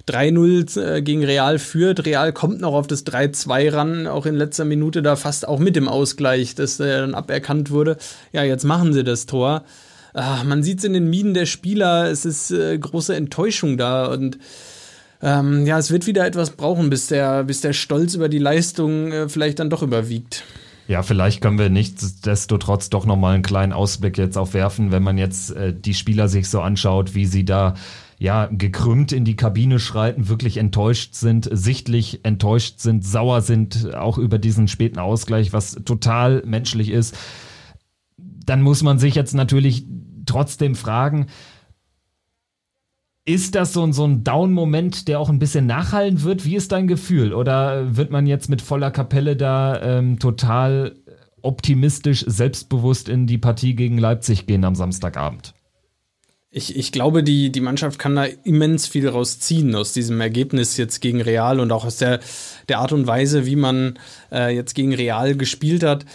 3-0 0.10 0.82
äh, 0.82 1.02
gegen 1.02 1.24
Real 1.24 1.60
führt. 1.60 2.06
Real 2.06 2.34
kommt 2.34 2.62
noch 2.62 2.74
auf 2.74 2.88
das 2.88 3.06
3-2 3.06 3.74
ran, 3.74 4.08
auch 4.08 4.26
in 4.26 4.36
letzter 4.36 4.66
Minute 4.66 5.02
da 5.02 5.16
fast 5.16 5.48
auch 5.48 5.60
mit 5.60 5.76
dem 5.76 5.88
Ausgleich, 5.88 6.56
das 6.56 6.80
äh, 6.80 7.00
dann 7.00 7.14
aberkannt 7.14 7.72
wurde. 7.72 7.98
Ja, 8.32 8.44
jetzt 8.44 8.64
machen 8.64 8.94
sie 8.94 9.04
das 9.04 9.26
Tor. 9.26 9.64
Ach, 10.14 10.44
man 10.44 10.64
sieht 10.64 10.80
es 10.80 10.86
in 10.86 10.94
den 10.94 11.10
Minen 11.10 11.34
der 11.34 11.46
Spieler, 11.46 12.10
es 12.10 12.26
ist 12.26 12.52
äh, 12.52 12.78
große 12.78 13.16
Enttäuschung 13.16 13.78
da 13.78 14.08
und 14.08 14.38
ähm, 15.22 15.66
ja, 15.66 15.78
es 15.78 15.92
wird 15.92 16.08
wieder 16.08 16.26
etwas 16.26 16.52
brauchen, 16.52 16.90
bis 16.90 17.08
der, 17.08 17.44
bis 17.44 17.62
der 17.62 17.74
Stolz 17.74 18.16
über 18.16 18.30
die 18.30 18.40
Leistung 18.40 19.12
äh, 19.12 19.30
vielleicht 19.30 19.60
dann 19.60 19.70
doch 19.70 19.84
überwiegt. 19.84 20.44
Ja, 20.88 21.04
vielleicht 21.04 21.42
können 21.42 21.60
wir 21.60 21.70
nichtsdestotrotz 21.70 22.90
doch 22.90 23.06
nochmal 23.06 23.36
einen 23.36 23.44
kleinen 23.44 23.74
Ausblick 23.74 24.18
jetzt 24.18 24.38
aufwerfen, 24.38 24.92
wenn 24.92 25.04
man 25.04 25.18
jetzt 25.18 25.52
äh, 25.52 25.74
die 25.74 25.94
Spieler 25.94 26.28
sich 26.28 26.50
so 26.50 26.62
anschaut, 26.62 27.14
wie 27.14 27.26
sie 27.26 27.46
da 27.46 27.76
ja, 28.18 28.50
gekrümmt 28.52 29.12
in 29.12 29.24
die 29.24 29.38
Kabine 29.38 29.80
schreiten, 29.80 30.28
wirklich 30.28 30.58
enttäuscht 30.58 31.14
sind, 31.14 31.48
sichtlich 31.52 32.20
enttäuscht 32.24 32.80
sind, 32.80 33.06
sauer 33.06 33.42
sind, 33.42 33.96
auch 33.96 34.18
über 34.18 34.38
diesen 34.38 34.68
späten 34.68 35.00
Ausgleich, 35.00 35.54
was 35.54 35.76
total 35.86 36.44
menschlich 36.46 36.90
ist. 36.90 37.16
Dann 38.18 38.62
muss 38.62 38.84
man 38.84 39.00
sich 39.00 39.16
jetzt 39.16 39.34
natürlich 39.34 39.86
trotzdem 40.30 40.76
fragen, 40.76 41.28
ist 43.26 43.54
das 43.54 43.74
so, 43.74 43.92
so 43.92 44.06
ein 44.06 44.24
Down-Moment, 44.24 45.08
der 45.08 45.20
auch 45.20 45.30
ein 45.30 45.38
bisschen 45.38 45.68
nachhallen 45.68 46.24
wird? 46.24 46.46
Wie 46.46 46.56
ist 46.56 46.72
dein 46.72 46.88
Gefühl? 46.88 47.34
Oder 47.34 47.96
wird 47.96 48.10
man 48.10 48.26
jetzt 48.26 48.50
mit 48.50 48.62
voller 48.62 48.90
Kapelle 48.90 49.36
da 49.36 49.80
ähm, 49.82 50.18
total 50.18 50.96
optimistisch, 51.42 52.26
selbstbewusst 52.28 53.08
in 53.08 53.28
die 53.28 53.38
Partie 53.38 53.76
gegen 53.76 53.98
Leipzig 53.98 54.48
gehen 54.48 54.66
am 54.66 54.76
Samstagabend? 54.76 55.54
Ich, 56.52 56.76
ich 56.76 56.92
glaube, 56.92 57.22
die, 57.22 57.52
die 57.52 57.62
Mannschaft 57.62 58.00
kann 58.00 58.16
da 58.16 58.26
immens 58.26 58.88
viel 58.88 59.08
rausziehen 59.08 59.76
aus 59.76 59.94
diesem 59.94 60.20
Ergebnis 60.20 60.78
jetzt 60.78 61.00
gegen 61.00 61.22
Real 61.22 61.60
und 61.60 61.72
auch 61.72 61.86
aus 61.86 61.98
der, 61.98 62.22
der 62.68 62.80
Art 62.80 62.92
und 62.92 63.06
Weise, 63.06 63.46
wie 63.46 63.56
man 63.56 64.00
äh, 64.32 64.56
jetzt 64.56 64.74
gegen 64.74 64.96
Real 64.96 65.36
gespielt 65.36 65.84
hat. 65.84 66.06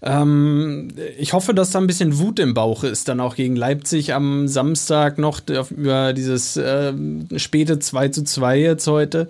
Ähm, 0.00 0.88
ich 1.18 1.32
hoffe, 1.32 1.54
dass 1.54 1.70
da 1.70 1.80
ein 1.80 1.86
bisschen 1.86 2.18
Wut 2.18 2.38
im 2.38 2.54
Bauch 2.54 2.84
ist, 2.84 3.08
dann 3.08 3.20
auch 3.20 3.34
gegen 3.34 3.56
Leipzig 3.56 4.14
am 4.14 4.46
Samstag 4.46 5.18
noch 5.18 5.40
über 5.70 6.12
dieses 6.12 6.56
äh, 6.56 6.92
späte 7.36 7.78
2 7.78 8.08
zu 8.08 8.24
2 8.24 8.58
jetzt 8.58 8.86
heute 8.86 9.28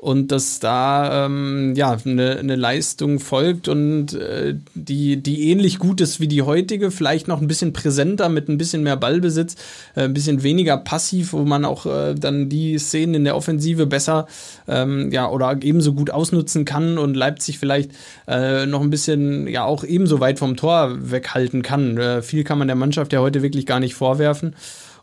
und 0.00 0.32
dass 0.32 0.60
da 0.60 1.26
ähm, 1.26 1.74
ja 1.76 1.94
eine, 2.06 2.38
eine 2.38 2.56
Leistung 2.56 3.20
folgt 3.20 3.68
und 3.68 4.14
äh, 4.14 4.54
die, 4.74 5.18
die 5.18 5.50
ähnlich 5.50 5.78
gut 5.78 6.00
ist 6.00 6.20
wie 6.20 6.28
die 6.28 6.40
heutige, 6.40 6.90
vielleicht 6.90 7.28
noch 7.28 7.42
ein 7.42 7.46
bisschen 7.46 7.74
präsenter 7.74 8.30
mit 8.30 8.48
ein 8.48 8.56
bisschen 8.56 8.82
mehr 8.82 8.96
Ballbesitz, 8.96 9.56
äh, 9.94 10.04
ein 10.04 10.14
bisschen 10.14 10.42
weniger 10.42 10.78
passiv, 10.78 11.34
wo 11.34 11.44
man 11.44 11.66
auch 11.66 11.84
äh, 11.84 12.14
dann 12.14 12.48
die 12.48 12.78
Szenen 12.78 13.14
in 13.14 13.24
der 13.24 13.36
Offensive 13.36 13.84
besser 13.84 14.26
ähm, 14.66 15.12
ja 15.12 15.28
oder 15.28 15.54
ebenso 15.60 15.92
gut 15.92 16.10
ausnutzen 16.10 16.64
kann 16.64 16.96
und 16.96 17.14
Leipzig 17.14 17.58
vielleicht 17.58 17.90
äh, 18.26 18.64
noch 18.64 18.80
ein 18.80 18.90
bisschen 18.90 19.48
ja 19.48 19.64
auch 19.64 19.84
ebenso 19.84 20.18
weit 20.18 20.38
vom 20.38 20.56
Tor 20.56 20.96
weghalten 20.98 21.60
kann. 21.60 21.98
Äh, 21.98 22.22
viel 22.22 22.42
kann 22.44 22.58
man 22.58 22.68
der 22.68 22.76
Mannschaft 22.76 23.12
ja 23.12 23.20
heute 23.20 23.42
wirklich 23.42 23.66
gar 23.66 23.80
nicht 23.80 23.94
vorwerfen. 23.94 24.56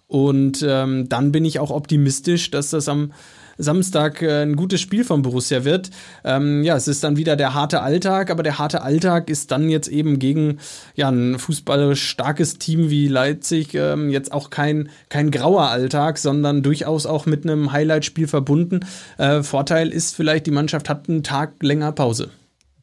Und 0.08 0.66
ähm, 0.68 1.10
dann 1.10 1.32
bin 1.34 1.44
ich 1.44 1.60
auch 1.60 1.70
optimistisch, 1.70 2.50
dass 2.50 2.70
das 2.70 2.88
am 2.88 3.12
Samstag 3.58 4.22
äh, 4.22 4.44
ein 4.44 4.56
gutes 4.56 4.82
Spiel 4.82 5.04
von 5.04 5.22
Borussia 5.22 5.64
wird. 5.64 5.90
Ähm, 6.24 6.64
ja, 6.64 6.76
es 6.76 6.88
ist 6.88 7.04
dann 7.04 7.18
wieder 7.18 7.36
der 7.36 7.54
harte 7.54 7.82
Alltag, 7.82 8.30
aber 8.30 8.44
der 8.44 8.58
harte 8.58 8.82
Alltag 8.82 9.30
ist 9.30 9.52
dann 9.52 9.70
jetzt 9.70 9.88
eben 9.88 10.20
gegen 10.20 10.60
ja, 10.96 11.10
ein 11.10 11.40
fußballerisch 11.40 12.08
starkes 12.08 12.58
Team 12.58 12.90
wie 12.90 13.08
Leipzig 13.08 13.74
ähm, 13.74 14.10
jetzt 14.10 14.32
auch 14.32 14.50
kein, 14.50 14.90
kein 15.10 15.32
grauer 15.32 15.70
Alltag, 15.70 16.18
sondern 16.18 16.64
durchaus 16.64 17.06
auch 17.06 17.26
mit 17.26 17.44
einem 17.44 17.72
Highlight-Spiel 17.72 18.28
verbunden. 18.28 18.82
Äh, 19.18 19.44
Vorteil 19.44 19.90
ist 19.90 20.16
vielleicht, 20.16 20.46
die 20.46 20.52
Mannschaft 20.52 20.90
hat 20.90 21.10
einen 21.10 21.24
Tag 21.24 21.62
länger 21.62 21.92
Pause. 21.92 22.30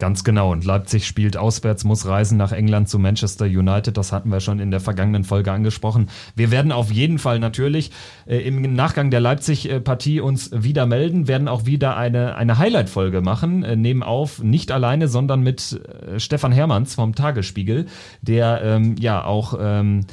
Ganz 0.05 0.23
genau. 0.23 0.53
Und 0.53 0.67
Leipzig 0.67 1.07
spielt 1.07 1.39
auswärts, 1.39 1.83
muss 1.83 2.05
reisen 2.05 2.37
nach 2.37 2.53
England 2.53 2.91
zu 2.91 2.99
Manchester 2.99 3.47
United. 3.47 3.97
Das 3.97 4.13
hatten 4.13 4.29
wir 4.29 4.41
schon 4.41 4.59
in 4.59 4.71
der 4.71 4.81
vergangenen 4.81 5.25
Folge 5.25 5.51
angesprochen. 5.51 6.11
Wir 6.37 6.51
werden 6.51 6.73
auf 6.73 6.93
jeden 6.93 7.19
Fall 7.19 7.39
natürlich 7.39 7.91
äh, 8.27 8.37
im 8.37 8.75
Nachgang 8.75 9.11
der 9.11 9.21
Leipzig-Partie 9.21 10.21
uns 10.21 10.51
wieder 10.53 10.85
melden, 10.85 11.27
werden 11.27 11.49
auch 11.49 11.65
wieder 11.65 11.97
eine, 11.97 12.35
eine 12.35 12.59
Highlight-Folge 12.59 13.23
machen. 13.23 13.63
Äh, 13.63 13.77
nehmen 13.77 14.03
auf, 14.03 14.43
nicht 14.43 14.73
alleine, 14.73 15.09
sondern 15.09 15.41
mit 15.41 15.73
äh, 15.73 16.21
Stefan 16.21 16.53
Hermanns 16.53 16.95
vom 16.97 17.15
Tagesspiegel, 17.15 17.87
der 18.21 18.61
ähm, 18.63 18.97
ja 18.99 19.25
auch. 19.25 19.59
Ähm, 19.59 20.05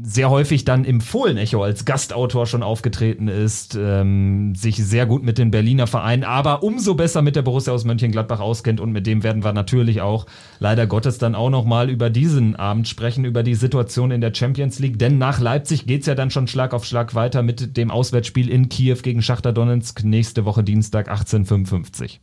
sehr 0.00 0.30
häufig 0.30 0.64
dann 0.64 0.84
im 0.84 1.00
Fohlen-Echo 1.00 1.62
als 1.62 1.84
Gastautor 1.84 2.46
schon 2.46 2.62
aufgetreten 2.62 3.28
ist, 3.28 3.76
ähm, 3.78 4.54
sich 4.54 4.76
sehr 4.76 5.04
gut 5.06 5.22
mit 5.22 5.36
den 5.36 5.50
Berliner 5.50 5.86
Vereinen, 5.86 6.24
aber 6.24 6.62
umso 6.62 6.94
besser 6.94 7.20
mit 7.20 7.36
der 7.36 7.42
Borussia 7.42 7.72
aus 7.72 7.84
Mönchengladbach 7.84 8.40
auskennt 8.40 8.80
und 8.80 8.92
mit 8.92 9.06
dem 9.06 9.22
werden 9.22 9.44
wir 9.44 9.52
natürlich 9.52 10.00
auch 10.00 10.26
leider 10.58 10.86
Gottes 10.86 11.18
dann 11.18 11.34
auch 11.34 11.50
nochmal 11.50 11.90
über 11.90 12.08
diesen 12.08 12.56
Abend 12.56 12.88
sprechen, 12.88 13.24
über 13.24 13.42
die 13.42 13.54
Situation 13.54 14.10
in 14.10 14.22
der 14.22 14.34
Champions 14.34 14.78
League, 14.78 14.98
denn 14.98 15.18
nach 15.18 15.40
Leipzig 15.40 15.86
geht's 15.86 16.06
ja 16.06 16.14
dann 16.14 16.30
schon 16.30 16.48
Schlag 16.48 16.72
auf 16.72 16.86
Schlag 16.86 17.14
weiter 17.14 17.42
mit 17.42 17.76
dem 17.76 17.90
Auswärtsspiel 17.90 18.48
in 18.48 18.70
Kiew 18.70 18.98
gegen 19.02 19.20
Schachter 19.20 19.52
Donetsk 19.52 20.04
nächste 20.04 20.46
Woche 20.46 20.64
Dienstag 20.64 21.08
1855. 21.08 22.20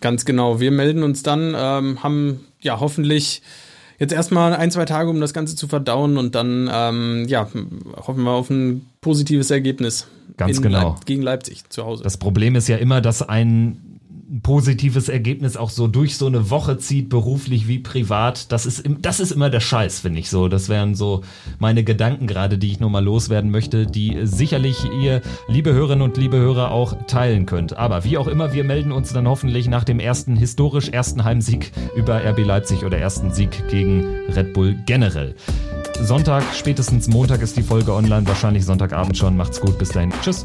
Ganz 0.00 0.24
genau. 0.24 0.60
Wir 0.60 0.70
melden 0.70 1.02
uns 1.02 1.22
dann, 1.22 1.54
ähm, 1.56 2.02
haben 2.02 2.40
ja 2.60 2.80
hoffentlich 2.80 3.42
jetzt 3.98 4.12
erstmal 4.12 4.54
ein, 4.54 4.70
zwei 4.70 4.84
Tage, 4.84 5.10
um 5.10 5.20
das 5.20 5.32
Ganze 5.34 5.56
zu 5.56 5.68
verdauen 5.68 6.16
und 6.18 6.34
dann, 6.34 6.70
ähm, 6.72 7.26
ja, 7.28 7.48
hoffen 7.96 8.24
wir 8.24 8.32
auf 8.32 8.50
ein 8.50 8.86
positives 9.00 9.50
Ergebnis. 9.50 10.06
Ganz 10.36 10.60
genau. 10.60 10.90
Leip 10.90 11.06
gegen 11.06 11.22
Leipzig 11.22 11.68
zu 11.68 11.84
Hause. 11.84 12.02
Das 12.02 12.16
Problem 12.16 12.56
ist 12.56 12.68
ja 12.68 12.76
immer, 12.76 13.00
dass 13.00 13.22
ein 13.22 13.44
ein 13.54 13.93
positives 14.42 15.08
Ergebnis 15.08 15.56
auch 15.56 15.70
so 15.70 15.86
durch 15.86 16.16
so 16.16 16.26
eine 16.26 16.50
Woche 16.50 16.78
zieht, 16.78 17.08
beruflich 17.08 17.68
wie 17.68 17.78
privat. 17.78 18.50
Das 18.52 18.66
ist, 18.66 18.84
das 19.00 19.20
ist 19.20 19.30
immer 19.30 19.50
der 19.50 19.60
Scheiß, 19.60 20.00
finde 20.00 20.20
ich 20.20 20.30
so. 20.30 20.48
Das 20.48 20.68
wären 20.68 20.94
so 20.94 21.22
meine 21.58 21.84
Gedanken 21.84 22.26
gerade, 22.26 22.58
die 22.58 22.70
ich 22.70 22.80
nur 22.80 22.90
mal 22.90 23.04
loswerden 23.04 23.50
möchte, 23.50 23.86
die 23.86 24.20
sicherlich 24.24 24.84
ihr, 25.00 25.22
liebe 25.48 25.72
Hörerinnen 25.72 26.02
und 26.02 26.16
liebe 26.16 26.36
Hörer, 26.36 26.70
auch 26.70 26.96
teilen 27.06 27.46
könnt. 27.46 27.76
Aber 27.76 28.04
wie 28.04 28.18
auch 28.18 28.26
immer, 28.26 28.52
wir 28.52 28.64
melden 28.64 28.92
uns 28.92 29.12
dann 29.12 29.28
hoffentlich 29.28 29.68
nach 29.68 29.84
dem 29.84 30.00
ersten, 30.00 30.36
historisch 30.36 30.88
ersten 30.88 31.24
Heimsieg 31.24 31.72
über 31.96 32.24
RB 32.24 32.44
Leipzig 32.44 32.84
oder 32.84 32.98
ersten 32.98 33.32
Sieg 33.32 33.68
gegen 33.68 34.04
Red 34.34 34.52
Bull 34.52 34.76
generell. 34.86 35.34
Sonntag, 36.00 36.42
spätestens 36.54 37.08
Montag 37.08 37.40
ist 37.40 37.56
die 37.56 37.62
Folge 37.62 37.92
online, 37.92 38.26
wahrscheinlich 38.26 38.64
Sonntagabend 38.64 39.16
schon. 39.16 39.36
Macht's 39.36 39.60
gut, 39.60 39.78
bis 39.78 39.90
dahin. 39.90 40.12
Tschüss. 40.22 40.44